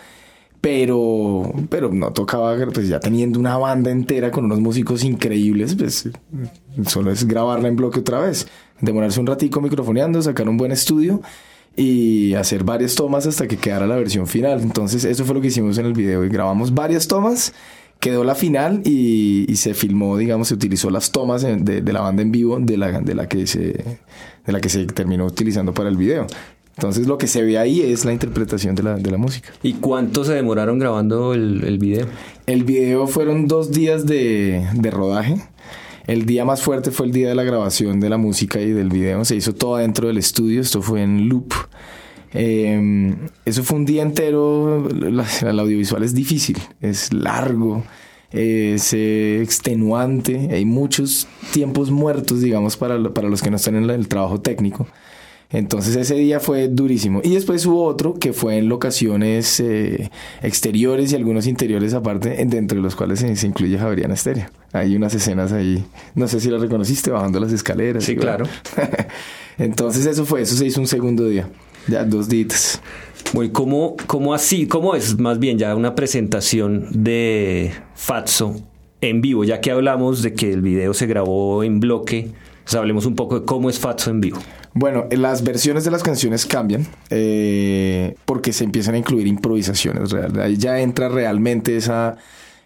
[0.63, 6.09] pero, pero no tocaba, pues ya teniendo una banda entera con unos músicos increíbles, pues
[6.87, 8.47] solo es grabarla en bloque otra vez,
[8.81, 11.21] demorarse un ratico microfoneando, sacar un buen estudio
[11.77, 14.61] y hacer varias tomas hasta que quedara la versión final.
[14.63, 17.53] Entonces eso fue lo que hicimos en el video y grabamos varias tomas,
[17.99, 22.23] quedó la final y, se filmó, digamos, se utilizó las tomas de, de la banda
[22.23, 23.99] en vivo de la, de la que se
[24.47, 26.29] de la que se terminó utilizando para el video.
[26.77, 29.51] Entonces lo que se ve ahí es la interpretación de la, de la música.
[29.63, 32.07] ¿Y cuánto se demoraron grabando el, el video?
[32.47, 35.37] El video fueron dos días de, de rodaje.
[36.07, 38.89] El día más fuerte fue el día de la grabación de la música y del
[38.89, 39.25] video.
[39.25, 40.61] Se hizo todo dentro del estudio.
[40.61, 41.53] Esto fue en loop.
[42.35, 44.89] Eh, eso fue un día entero.
[44.89, 47.85] El audiovisual es difícil, es largo,
[48.31, 50.49] es eh, extenuante.
[50.51, 54.87] Hay muchos tiempos muertos, digamos, para, para los que no están en el trabajo técnico.
[55.53, 57.21] Entonces ese día fue durísimo.
[57.23, 60.11] Y después hubo otro que fue en locaciones eh,
[60.43, 64.47] exteriores y algunos interiores aparte, en- dentro de los cuales se, se incluye Javeriana Estéreo.
[64.73, 65.85] Hay unas escenas ahí,
[66.15, 68.05] no sé si las reconociste, bajando las escaleras.
[68.05, 68.45] Sí, bueno.
[69.59, 71.49] Entonces eso fue, eso se hizo un segundo día.
[71.89, 72.81] Ya, dos días.
[73.33, 74.67] Bueno, ¿cómo, ¿cómo así?
[74.67, 78.57] ¿Cómo es más bien ya una presentación de Fatso
[79.01, 79.45] en vivo?
[79.45, 82.31] Ya que hablamos de que el video se grabó en bloque,
[82.65, 84.39] pues hablemos un poco de cómo es Fatso en vivo.
[84.75, 90.15] Bueno, las versiones de las canciones cambian eh, porque se empiezan a incluir improvisaciones.
[90.41, 92.17] Ahí ya entra realmente esa,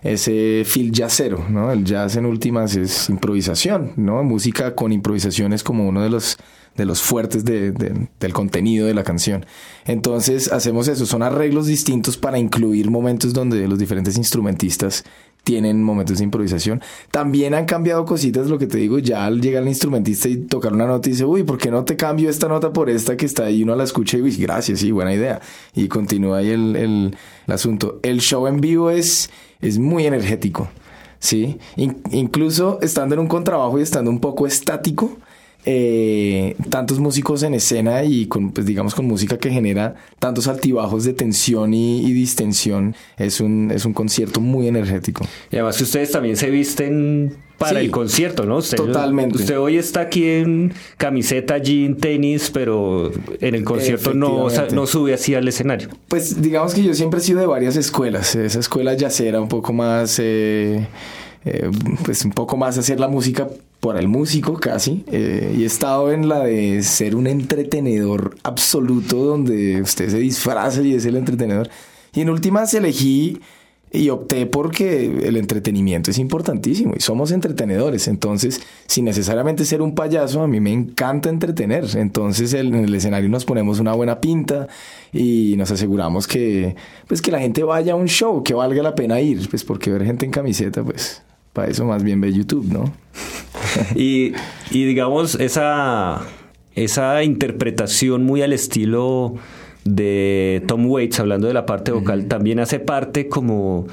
[0.03, 1.73] ese feel jazzero, ¿no?
[1.73, 4.23] El jazz en últimas es improvisación, ¿no?
[4.23, 6.37] Música con improvisación es como uno de los,
[6.77, 9.45] de los fuertes de- del contenido de la canción.
[9.85, 15.03] Entonces hacemos eso, son arreglos distintos para incluir momentos donde los diferentes instrumentistas
[15.47, 16.83] tienen momentos de improvisación.
[17.13, 20.73] También han cambiado cositas, lo que te digo, ya al llegar el instrumentista y tocar
[20.73, 23.27] una nota y dice, uy, ¿por qué no te cambio esta nota por esta que
[23.27, 23.63] está ahí?
[23.63, 25.41] Uno la escucha y uy, gracias, sí, buena idea.
[25.73, 28.01] Y continúa ahí el, el- asunto.
[28.03, 29.31] El show en vivo es,
[29.61, 30.69] es muy energético,
[31.21, 31.59] ¿sí?
[31.77, 35.17] In- incluso estando en un contrabajo y estando un poco estático,
[35.69, 41.03] eh, tantos músicos en escena y con, pues digamos, con música que genera tantos altibajos
[41.05, 45.25] de tensión y, y distensión, es un, es un concierto muy energético.
[45.51, 48.59] Y además que ustedes también se visten para Sí, el concierto, ¿no?
[48.59, 49.39] Usted, totalmente.
[49.39, 53.11] Usted hoy está aquí en camiseta, jean, tenis, pero
[53.41, 54.75] en el concierto no, o sea, Efectivamente.
[54.77, 55.89] no sube así al escenario.
[56.07, 58.37] Pues digamos que yo siempre he sido de varias escuelas.
[58.37, 60.87] Esa escuela yacera un poco más, eh,
[61.45, 61.71] eh,
[62.05, 63.49] pues un poco más hacer la música
[63.87, 65.05] por el músico casi.
[65.12, 70.82] eh, y he estado en la de ser un entretenedor absoluto donde usted se disfraza
[70.82, 71.68] y es el entretenedor.
[72.12, 73.39] Y en últimas elegí
[73.93, 78.09] y opté porque el entretenimiento es importantísimo y somos entretenedores.
[78.09, 81.87] Entonces, sin necesariamente ser un payaso, a mí me encanta entretener.
[81.95, 84.66] Entonces, en el escenario nos ponemos una buena pinta
[85.12, 86.74] y nos aseguramos que,
[87.07, 89.49] pues, que la gente vaya a un show, que valga la pena ir.
[89.49, 91.22] Pues porque ver gente en camiseta, pues,
[91.53, 92.93] para eso más bien ve YouTube, ¿no?
[93.95, 94.33] Y,
[94.70, 96.22] y digamos, esa,
[96.74, 99.35] esa interpretación muy al estilo
[99.85, 103.87] de Tom Waits, hablando de la parte vocal, también hace parte como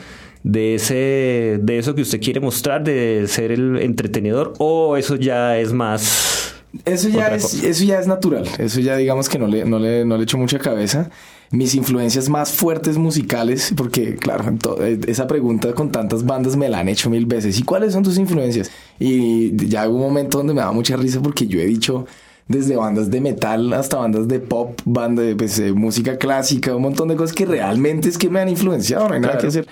[0.44, 5.58] de ese de eso que usted quiere mostrar, de ser el entretenedor, o eso ya
[5.58, 6.56] es más...
[6.86, 7.68] Eso ya, es, cosa.
[7.68, 8.48] eso ya es natural.
[8.58, 11.12] Eso ya digamos que no le, no le, no le echo mucha cabeza.
[11.54, 16.80] Mis influencias más fuertes musicales, porque claro, eh, esa pregunta con tantas bandas me la
[16.80, 17.58] han hecho mil veces.
[17.60, 18.72] ¿Y cuáles son tus influencias?
[19.00, 22.06] Y ya hubo un momento donde me daba mucha risa porque yo he dicho
[22.48, 26.82] desde bandas de metal hasta bandas de pop, banda de pues, eh, música clásica, un
[26.82, 29.68] montón de cosas que realmente es que me han influenciado, no hay nada que hacer.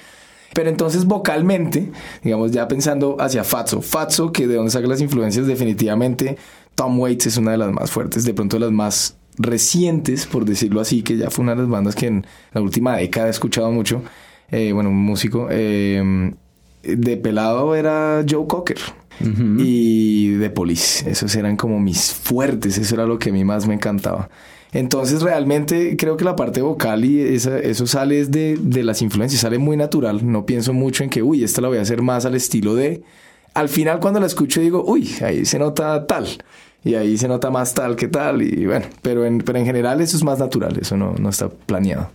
[0.54, 1.92] Pero entonces vocalmente,
[2.24, 6.38] digamos ya pensando hacia Fatso, Fatso, que de donde saca las influencias definitivamente,
[6.76, 10.82] Tom Waits es una de las más fuertes, de pronto las más recientes, por decirlo
[10.82, 13.72] así, que ya fue una de las bandas que en la última década he escuchado
[13.72, 14.04] mucho.
[14.52, 15.48] Eh, bueno, un músico.
[15.50, 16.32] eh,
[16.84, 18.78] de pelado era Joe Cocker.
[19.60, 21.10] Y The Police.
[21.10, 22.78] Esos eran como mis fuertes.
[22.80, 24.30] Eso era lo que a mí más me encantaba.
[24.74, 29.42] Entonces realmente creo que la parte vocal y esa- eso sale de, de las influencias,
[29.42, 30.22] sale muy natural.
[30.30, 33.04] No pienso mucho en que, uy, esta la voy a hacer más al estilo de...
[33.54, 36.26] Al final cuando la escucho digo, uy, ahí se nota tal.
[36.84, 38.42] Y ahí se nota más tal que tal.
[38.42, 41.50] Y bueno, pero en, pero en general eso es más natural, eso no, no está
[41.50, 42.10] planeado.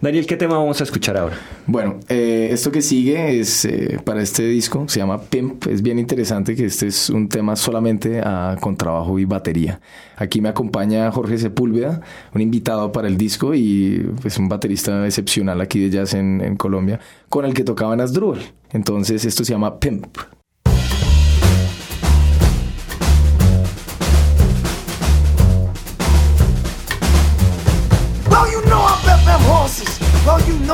[0.00, 1.36] Daniel, ¿qué tema vamos a escuchar ahora?
[1.66, 5.66] Bueno, eh, esto que sigue es eh, para este disco, se llama Pimp.
[5.66, 9.80] Es bien interesante que este es un tema solamente a contrabajo y batería.
[10.14, 12.00] Aquí me acompaña Jorge Sepúlveda,
[12.32, 16.54] un invitado para el disco y pues un baterista excepcional aquí de jazz en, en
[16.54, 18.38] Colombia, con el que tocaba en Asdrúbal.
[18.70, 20.16] Entonces esto se llama Pimp.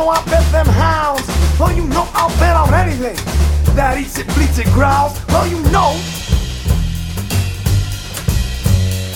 [0.05, 1.27] Know I bet them hounds.
[1.59, 3.17] Well, you know I'll bet on anything
[3.75, 5.19] that eats it, bleats it, growls.
[5.29, 5.97] Well, you know.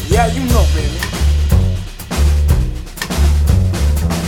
[0.09, 0.99] Yeah, you know, baby.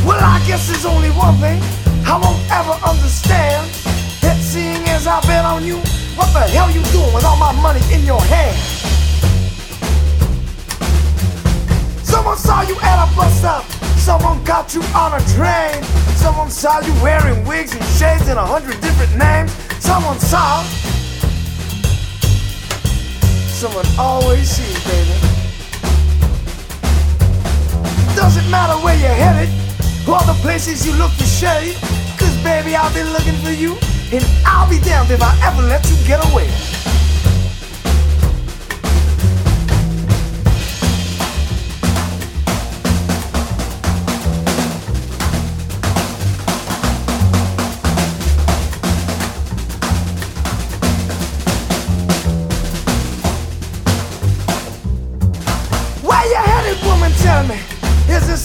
[0.04, 1.60] Well, I guess there's only one thing
[2.04, 3.66] I won't ever understand.
[4.20, 5.76] That seeing as I bet on you,
[6.16, 8.79] what the hell you doing with all my money in your hand?
[12.10, 13.64] Someone saw you at a bus stop.
[13.96, 15.82] Someone got you on a train.
[16.18, 19.52] Someone saw you wearing wigs and shades and a hundred different names.
[19.78, 20.62] Someone saw.
[23.60, 25.14] Someone always sees, baby.
[28.16, 29.48] Doesn't matter where you're headed
[30.08, 31.76] or the places you look for shade.
[32.18, 33.78] Cause baby, I'll be looking for you.
[34.12, 36.50] And I'll be damned if I ever let you get away.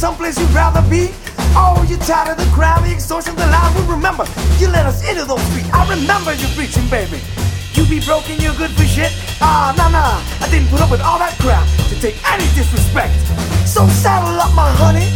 [0.06, 1.10] Someplace you'd rather be?
[1.58, 3.74] Oh, you're tired of the crowd, the extortion, the lie.
[3.74, 4.26] Well, remember,
[4.62, 5.66] you let us into those streets.
[5.74, 7.18] I remember you preaching, baby.
[7.74, 9.10] You be broken, you're good for shit.
[9.42, 10.22] Ah, nah, nah.
[10.46, 13.18] I didn't put up with all that crap to take any disrespect.
[13.66, 15.10] So saddle up, my honey,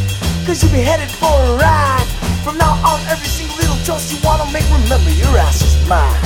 [0.49, 2.09] cause you be headed for a ride.
[2.41, 6.17] From now on, every single little choice you wanna make, remember your ass is mine.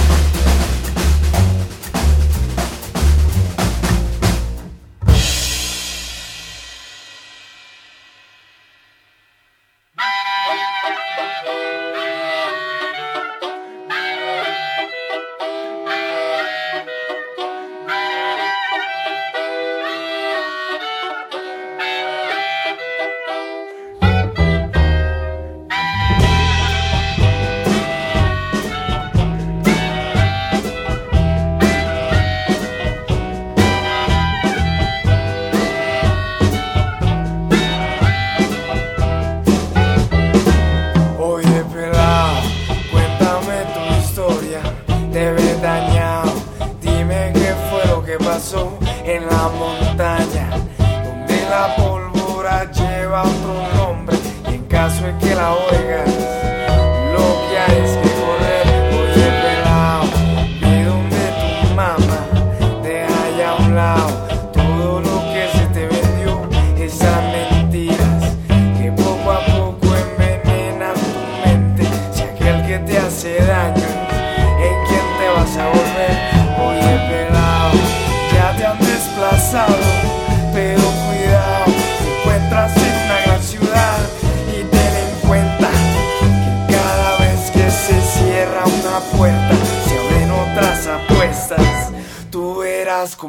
[48.43, 49.82] Pasó en la montaña.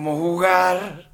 [0.05, 1.14] Cómo jugar.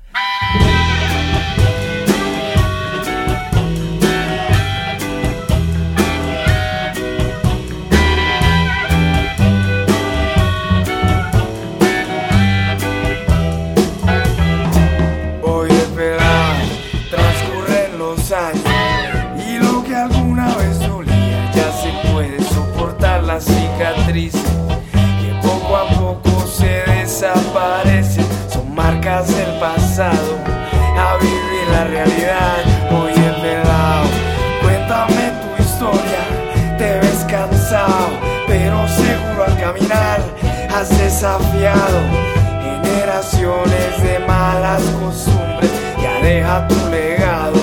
[40.75, 42.01] Has desafiado.
[42.83, 45.71] generaciones de malas costumbres.
[46.03, 47.59] Ya deja tu legado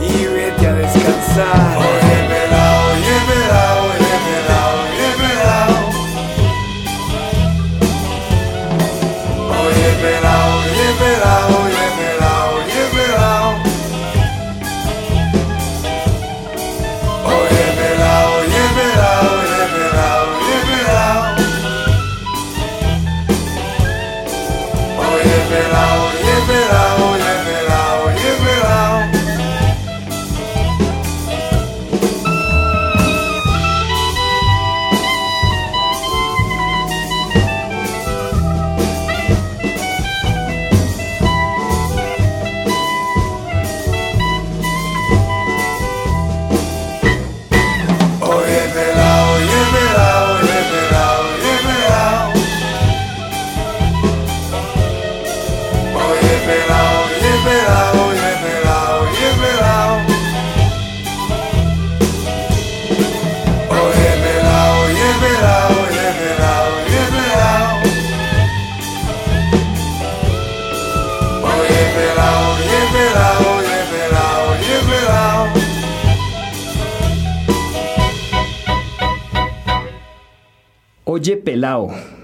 [0.00, 1.76] y vete a descansar.
[1.78, 5.74] Oye, pelao, oye, pelao, oye, pelao, oye, pelao.
[9.60, 9.88] Oye,
[10.64, 11.55] oye,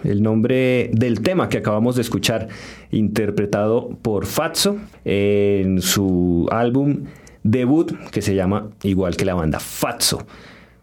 [0.04, 2.48] el nombre del tema que acabamos de escuchar,
[2.90, 7.04] interpretado por Fatso en su álbum
[7.42, 10.26] debut que se llama igual que la banda Fatso.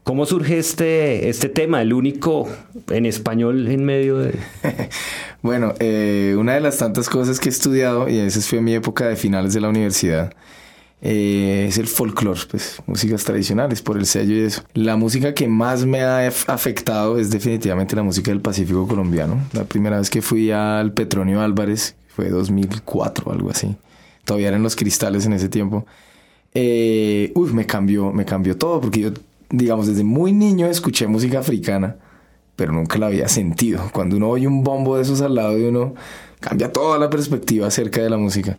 [0.04, 2.50] ¿Cómo surge este, este tema, el único
[2.90, 4.34] en español en medio de...
[5.42, 9.08] Bueno, eh, una de las tantas cosas que he estudiado, y esa fue mi época
[9.08, 10.34] de finales de la universidad,
[11.02, 14.64] eh, es el folclore, pues, músicas tradicionales, por el sello y eso.
[14.74, 19.40] La música que más me ha af- afectado es definitivamente la música del Pacífico colombiano.
[19.54, 23.76] La primera vez que fui al Petronio Álvarez fue 2004 o algo así.
[24.26, 25.86] Todavía eran los cristales en ese tiempo.
[26.54, 29.10] Eh, uy, me cambió, me cambió todo, porque yo,
[29.50, 31.96] digamos, desde muy niño escuché música africana
[32.56, 33.90] pero nunca la había sentido.
[33.94, 35.94] Cuando uno oye un bombo de esos al lado de uno,
[36.42, 38.58] cambia toda la perspectiva acerca de la música.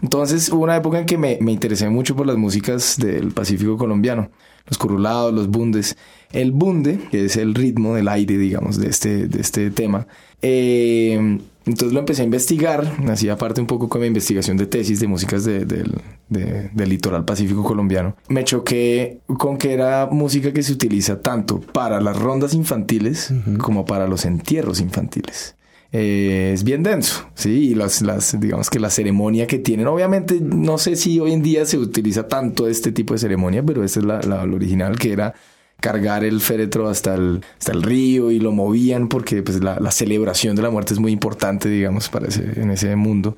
[0.00, 3.76] Entonces hubo una época en que me, me interesé mucho por las músicas del Pacífico
[3.76, 4.30] colombiano,
[4.68, 5.96] los curulados, los bundes.
[6.32, 10.06] El bunde, que es el ritmo del aire, digamos, de este, de este tema.
[10.42, 15.00] eh, entonces lo empecé a investigar, hacía parte un poco con mi investigación de tesis
[15.00, 15.96] de músicas de- del,
[16.30, 18.16] de- del litoral pacífico colombiano.
[18.30, 23.84] Me choqué con que era música que se utiliza tanto para las rondas infantiles como
[23.84, 25.56] para los entierros infantiles.
[25.90, 30.38] Eh, es bien denso, sí, y las, las, digamos que la ceremonia que tienen, obviamente
[30.38, 34.00] no sé si hoy en día se utiliza tanto este tipo de ceremonia, pero esta
[34.00, 35.32] es la, la- original que era
[35.80, 40.56] cargar el féretro hasta el, hasta el río y lo movían porque pues, la, celebración
[40.56, 43.36] de la muerte es muy importante, digamos, para ese, en ese mundo.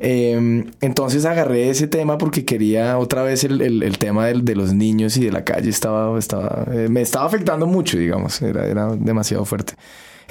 [0.00, 4.54] Eh, entonces agarré ese tema porque quería otra vez el, el- el tema del- de
[4.56, 8.66] los niños y de la calle estaba, estaba eh, me estaba afectando mucho, digamos, era,
[8.66, 9.74] era demasiado fuerte.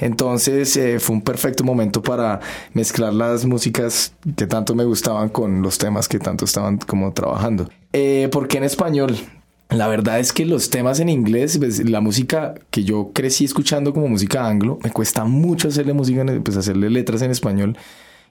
[0.00, 2.40] Entonces eh, fue un perfecto momento para
[2.74, 7.68] mezclar las músicas que tanto me gustaban con los temas que tanto estaban como trabajando.
[7.92, 9.16] Eh, ¿Por qué en español?
[9.68, 13.92] La verdad es que los temas en inglés, pues, la música que yo crecí escuchando
[13.92, 17.76] como música anglo, me cuesta mucho hacerle música, en- pues hacerle letras en español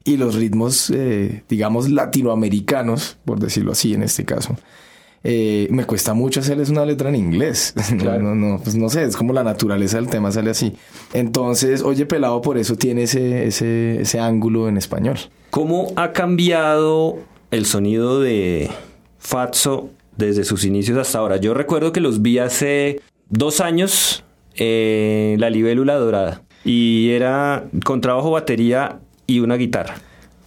[0.04, 4.56] y los ritmos, eh, digamos, latinoamericanos, por decirlo así en este caso.
[5.24, 7.74] Eh, me cuesta mucho hacerles una letra en inglés.
[8.00, 8.22] Claro.
[8.22, 10.74] No, no, pues no sé, es como la naturaleza del tema sale así.
[11.14, 15.18] Entonces, Oye Pelado por eso tiene ese, ese, ese ángulo en español.
[15.50, 17.18] ¿Cómo ha cambiado
[17.52, 18.70] el sonido de
[19.18, 21.38] Fatso desde sus inicios hasta ahora?
[21.38, 24.24] Yo recuerdo que los vi hace dos años
[24.56, 29.96] en La Libélula Dorada y era con trabajo batería y una guitarra.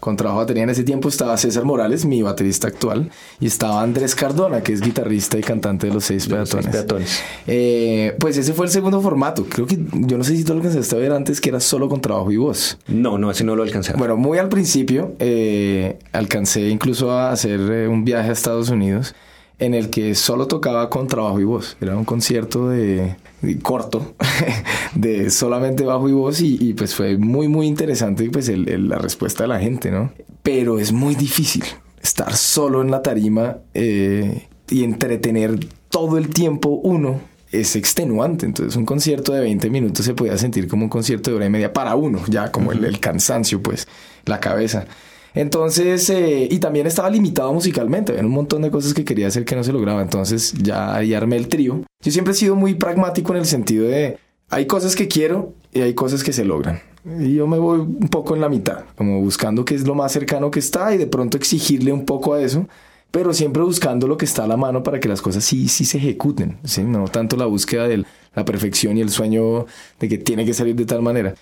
[0.03, 3.82] Con trabajo de batería en ese tiempo estaba César Morales, mi baterista actual, y estaba
[3.82, 6.72] Andrés Cardona, que es guitarrista y cantante de Los Seis De Los Seis Peatones.
[6.72, 7.22] Peatones.
[7.46, 9.46] Eh, pues ese fue el segundo formato.
[9.48, 11.88] Creo que yo no sé si tú lo alcanzaste a ver antes, que era solo
[11.88, 12.78] con trabajo y voz.
[12.88, 13.92] No, no, ese no lo alcancé.
[13.92, 19.14] Bueno, muy al principio eh, alcancé incluso a hacer eh, un viaje a Estados Unidos
[19.61, 21.76] en el que solo tocaba con trabajo y voz.
[21.80, 23.14] Era un concierto de
[23.62, 24.14] corto,
[24.95, 28.88] de solamente bajo y voz y, y, pues fue muy muy interesante pues el- el-
[28.88, 30.12] la respuesta de la gente, ¿no?
[30.43, 31.64] Pero es muy difícil
[32.03, 37.20] estar solo en la tarima eh, y entretener todo el tiempo uno
[37.53, 38.47] es extenuante.
[38.47, 41.51] Entonces, un concierto de 20 minutos se podía sentir como un concierto de hora y
[41.51, 43.86] media para uno, ya como el, el cansancio, pues,
[44.24, 44.86] la cabeza.
[45.35, 48.12] Entonces, eh, y también estaba limitado musicalmente.
[48.12, 50.03] Había un montón de cosas que quería hacer que no se lograba.
[50.03, 51.83] Entonces, ya ahí armé el trío.
[52.03, 54.18] Yo siempre he sido muy pragmático en el sentido de
[54.51, 56.80] hay cosas que quiero y hay cosas que se logran.
[57.18, 60.12] Y yo me voy un poco en la mitad, como buscando qué es lo más
[60.12, 62.68] cercano que está y de pronto exigirle un poco a eso,
[63.11, 65.85] pero siempre buscando lo que está a la mano para que las cosas sí, sí
[65.85, 66.85] se ejecuten, ¿sí?
[66.85, 68.05] no tanto la búsqueda de
[68.35, 69.66] la perfección y el sueño
[69.99, 71.35] de que tiene que salir de tal manera.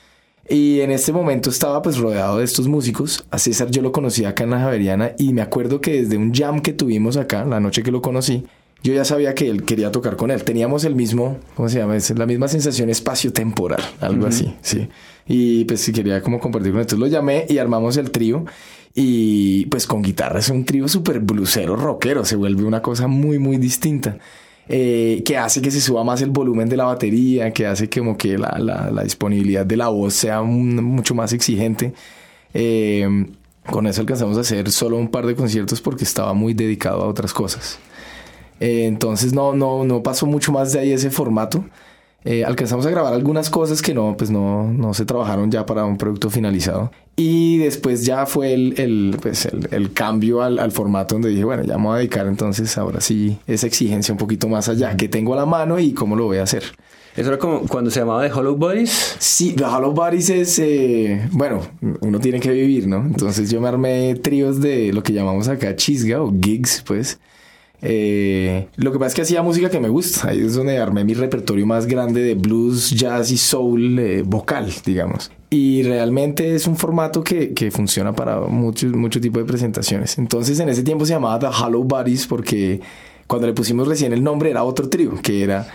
[0.49, 3.25] Y en este momento estaba pues rodeado de estos músicos.
[3.31, 6.35] A César yo lo conocí acá en la Javeriana y me acuerdo que desde un
[6.35, 8.45] jam que tuvimos acá, la noche que lo conocí,
[8.83, 10.43] yo ya sabía que él quería tocar con él.
[10.43, 11.97] Teníamos el mismo, ¿cómo se llama?
[11.97, 14.89] Es la misma sensación espacio-temporal, algo así, sí.
[15.27, 16.85] Y pues quería como compartir con él.
[16.85, 18.45] Entonces lo llamé y armamos el trío.
[18.95, 22.25] Y pues con guitarra es un trío súper blusero, rockero.
[22.25, 24.19] Se vuelve una cosa muy, muy distinta.
[24.73, 28.17] Eh, que hace que se suba más el volumen de la batería, que hace como
[28.17, 31.93] que la, la, disponibilidad de la voz sea mucho más exigente.
[32.55, 33.27] Eh,
[33.67, 37.09] con eso alcanzamos a hacer solo un par de conciertos porque estaba muy dedicado a
[37.09, 37.81] otras cosas.
[38.61, 41.65] Eh, entonces no, no, no pasó mucho más de ahí ese formato.
[42.25, 45.85] Eh, alcanzamos a grabar algunas cosas que no, pues no, no se trabajaron ya para
[45.85, 46.91] un producto finalizado.
[47.17, 51.45] Y después ya fue el, el, pues el, el cambio al, al, formato donde dije,
[51.45, 54.97] bueno, ya me voy a dedicar entonces ahora sí esa exigencia un poquito más allá,
[54.97, 56.65] que tengo a la mano y cómo lo voy a hacer.
[57.17, 59.17] ¿Eso era como cuando se llamaba The Hollow Bodies?
[59.19, 61.61] Sí, The Hollow Bodies es, eh, bueno,
[62.01, 62.99] uno tiene que vivir, ¿no?
[62.99, 67.19] Entonces yo me armé tríos de lo que llamamos acá chisga o gigs, pues
[67.83, 70.29] eh, lo que pasa es que hacía música que me gusta.
[70.29, 74.73] Ahí es donde armé mi repertorio más grande de blues, jazz y soul eh, vocal,
[74.85, 75.31] digamos.
[75.51, 80.19] Y realmente es un formato que, que funciona para muchos mucho tipo de presentaciones.
[80.19, 82.81] Entonces en ese tiempo se llamaba The Hollow Bodies porque
[83.27, 85.67] cuando le pusimos recién el nombre era otro trío, que era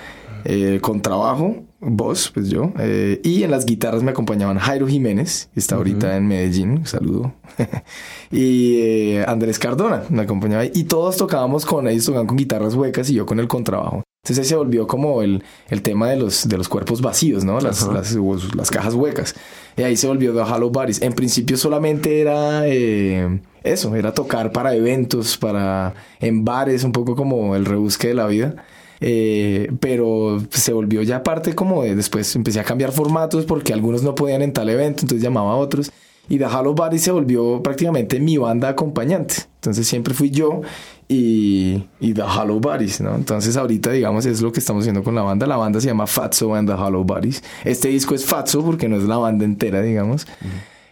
[0.45, 5.49] eh, con trabajo, voz, pues yo, eh, y en las guitarras me acompañaban Jairo Jiménez,
[5.53, 6.17] que está ahorita uh -huh.
[6.17, 7.33] en Medellín, saludo,
[8.31, 13.09] y eh, Andrés Cardona me acompañaba, y todos tocábamos con ellos, tocaban con guitarras huecas
[13.09, 14.03] y yo con el contrabajo.
[14.23, 17.59] Entonces ahí se volvió como el, el tema de los, de los cuerpos vacíos, ¿no?
[17.59, 18.15] Las, las,
[18.55, 19.35] las, cajas huecas.
[19.77, 21.03] Y ahí se volvió The Hollow Bodies.
[21.03, 27.15] En principio solamente era eh, eso, era tocar para eventos, para en bares, un poco
[27.15, 28.65] como el rebusque de la vida.
[29.07, 34.01] Eh, pero se volvió ya parte como de después empecé a cambiar formatos porque algunos
[34.01, 35.91] no podían en tal evento, entonces llamaba a otros.
[36.27, 39.35] Y The Hollow Bodies se volvió prácticamente mi banda acompañante.
[39.57, 40.61] Entonces siempre fui yo
[41.07, 43.13] y, y The Hollow Bodies, ¿no?
[43.13, 45.45] Entonces ahorita, digamos, es lo que estamos haciendo con la banda.
[45.45, 47.43] La banda se llama Fatso and The Hollow Bodies.
[47.63, 50.25] Este disco es Fatso porque no es la banda entera, digamos.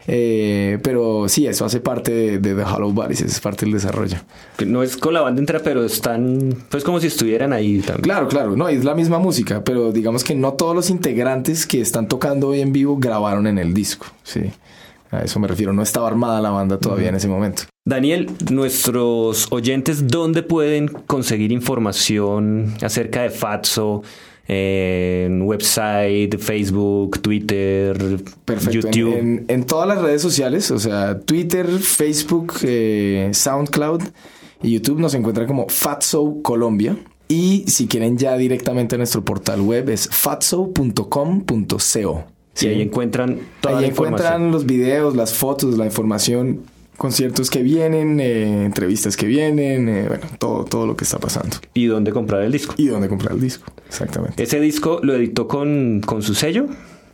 [0.07, 4.17] Eh, pero sí, eso hace parte de, de, The Hollow Bodies, es parte del desarrollo.
[4.65, 8.03] No es con la banda entera, pero están, pues como si estuvieran ahí también.
[8.03, 11.81] Claro, claro, no, es la misma música, pero digamos que no todos los integrantes que
[11.81, 14.51] están tocando hoy en vivo grabaron en el disco, sí.
[15.11, 17.09] A eso me refiero, no estaba armada la banda todavía uh -huh.
[17.09, 17.63] en ese momento.
[17.85, 24.01] Daniel, nuestros oyentes, ¿dónde pueden conseguir información acerca de Fatso?
[24.45, 27.97] En website, Facebook, Twitter,
[28.43, 28.89] Perfecto.
[28.89, 29.17] YouTube.
[29.17, 34.01] En, en, en, todas las redes sociales, o sea, Twitter, Facebook, eh, SoundCloud
[34.61, 36.97] y YouTube nos encuentran como Fatso Colombia.
[37.29, 42.25] Y si quieren ya directamente a nuestro portal web es fatso.com.co.
[42.53, 42.67] ¿sí?
[42.67, 46.63] Y ahí encuentran toda ahí la encuentran los videos, las fotos, la información
[47.03, 51.57] conciertos que vienen, eh, entrevistas que vienen, eh, bueno, todo, todo lo que está pasando.
[51.73, 52.75] ¿Y dónde comprar el disco?
[52.77, 54.41] Y dónde comprar el disco, exactamente.
[54.41, 56.67] ¿Ese disco lo editó con, con su sello?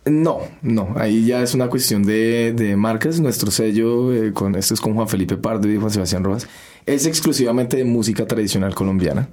[0.06, 3.20] No, no, ahí ya es una cuestión de, de marcas.
[3.20, 6.48] Nuestro sello, eh, con esto es con Juan Felipe Pardo y Juan Sebastián Rojas,
[6.86, 9.30] es exclusivamente de música tradicional colombiana.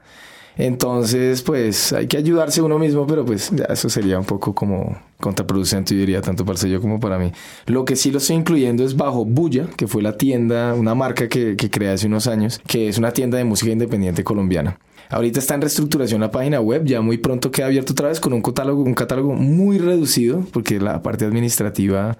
[0.56, 4.96] Entonces, pues hay que ayudarse uno mismo, pero pues ya eso sería un poco como
[5.20, 7.32] contraproducente, yo diría, tanto para el sello como para mí.
[7.66, 11.28] Lo que sí lo estoy incluyendo es Bajo Bulla, que fue la tienda, una marca
[11.28, 14.78] que, que creé hace unos años, que es una tienda de música independiente colombiana.
[15.08, 18.32] Ahorita está en reestructuración la página web, ya muy pronto queda abierto otra vez con
[18.32, 22.16] un catálogo, un catálogo muy reducido, porque la parte administrativa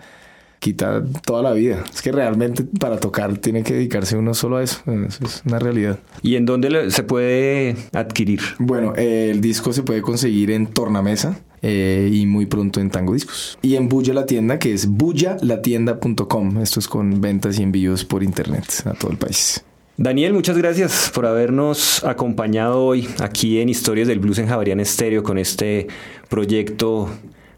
[0.67, 1.85] quita toda la vida.
[1.95, 4.81] Es que realmente para tocar tiene que dedicarse uno solo a eso.
[5.07, 6.01] Eso es una realidad.
[6.23, 8.41] ¿Y en dónde se puede adquirir?
[8.59, 11.39] Bueno, eh, el disco se puede conseguir en Tornamesa.
[11.62, 13.59] Eh, y muy pronto en Tango Discos.
[13.62, 16.59] Y en Bulla la tienda, que es bullalatienda.com.
[16.59, 19.64] Esto es con ventas y envíos por internet a todo el país.
[19.97, 25.23] Daniel, muchas gracias por habernos acompañado hoy aquí en Historias del Blues en Javarian Estéreo
[25.23, 25.87] con este
[26.29, 27.09] proyecto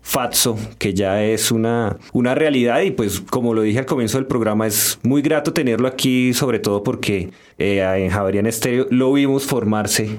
[0.09, 4.27] Fatso, que ya es una, una realidad y pues como lo dije al comienzo del
[4.27, 7.29] programa es muy grato tenerlo aquí, sobre todo porque
[7.59, 10.19] eh, en Javarian Estéreo lo vimos formarse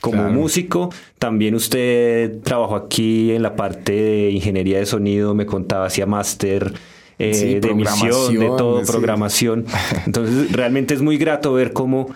[0.00, 0.32] como claro.
[0.32, 0.88] músico.
[1.18, 6.72] También usted trabajó aquí en la parte de ingeniería de sonido, me contaba, hacía máster.
[7.18, 8.90] Eh, sí, de emisión, de todo, sí.
[8.90, 9.66] programación.
[10.06, 12.08] Entonces, realmente es muy grato ver cómo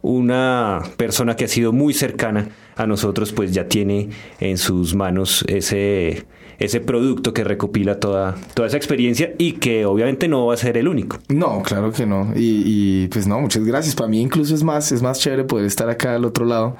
[0.00, 5.44] una persona que ha sido muy cercana a nosotros, pues ya tiene en sus manos
[5.48, 6.24] ese,
[6.58, 10.76] ese producto que recopila toda, toda esa experiencia y que obviamente no va a ser
[10.76, 11.18] el único.
[11.28, 12.32] No, claro que no.
[12.34, 13.94] Y, y pues no, muchas gracias.
[13.94, 16.76] Para mí incluso es más, es más chévere poder estar acá al otro lado.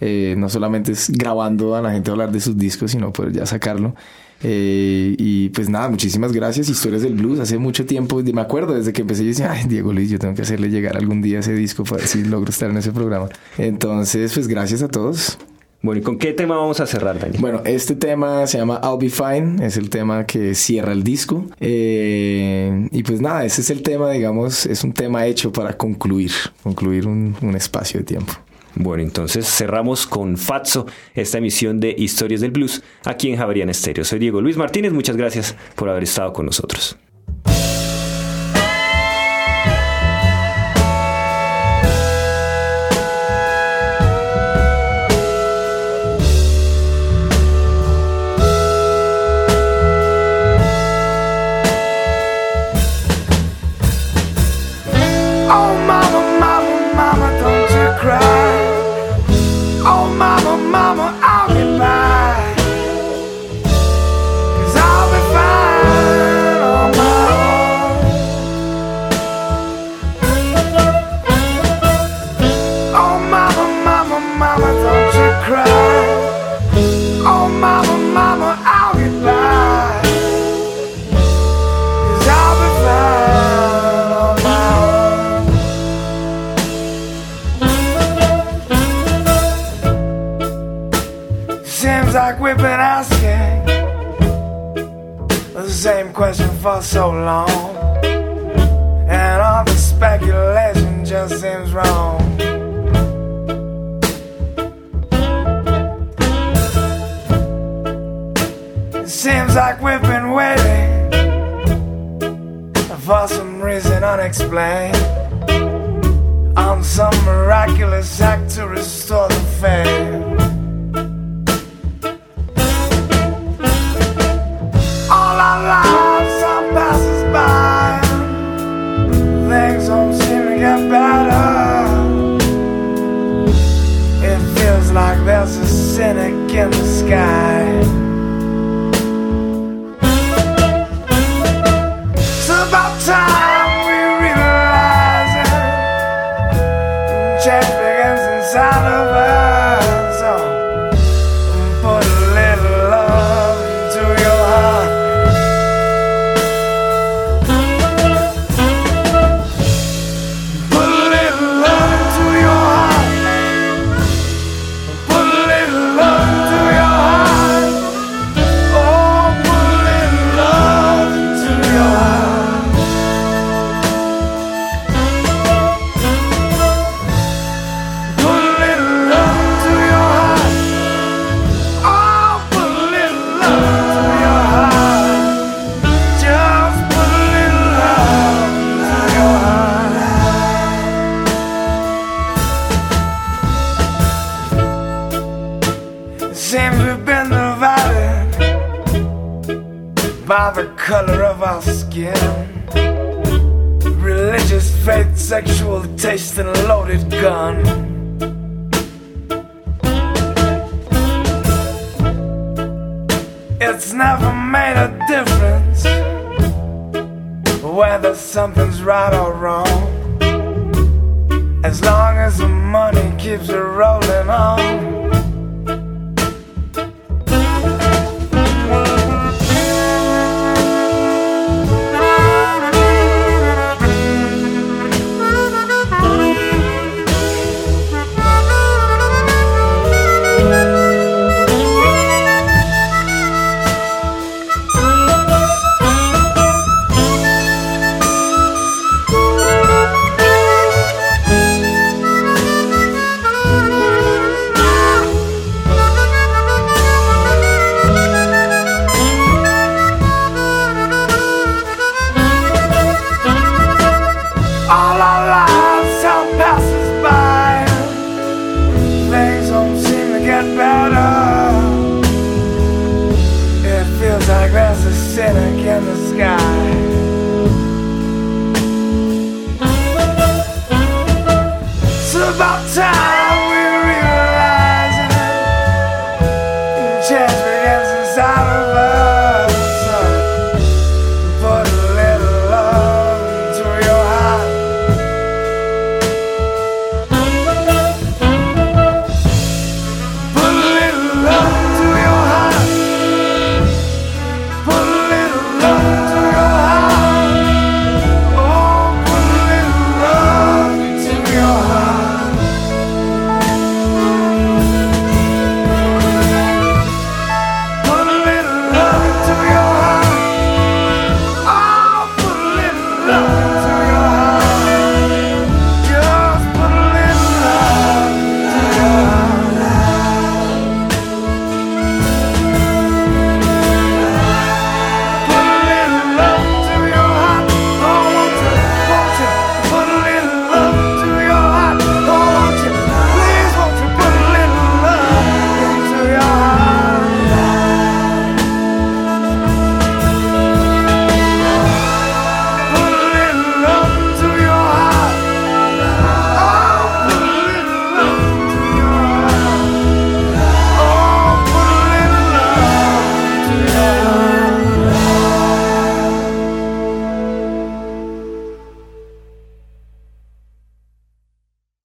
[0.00, 3.46] Eh, no solamente es grabando a la gente hablar de sus discos, sino poder ya
[3.46, 3.94] sacarlo.
[4.42, 6.68] Eh, y pues nada, muchísimas gracias.
[6.68, 7.40] Historias del Blues.
[7.40, 10.34] Hace mucho tiempo, me acuerdo desde que empecé, yo decía, ay, Diego Luis, yo tengo
[10.34, 13.28] que hacerle llegar algún día ese disco para ver si logro estar en ese programa.
[13.58, 15.38] Entonces, pues gracias a todos.
[15.80, 17.40] Bueno, ¿y con qué tema vamos a cerrar, Daniel?
[17.40, 21.46] Bueno, este tema se llama I'll Be Fine, es el tema que cierra el disco.
[21.60, 26.32] Eh, y pues nada, ese es el tema, digamos, es un tema hecho para concluir,
[26.64, 28.32] concluir un, un espacio de tiempo.
[28.74, 34.04] Bueno, entonces cerramos con Fatso esta emisión de Historias del Blues aquí en Javerian Estéreo.
[34.04, 36.96] Soy Diego Luis Martínez, muchas gracias por haber estado con nosotros.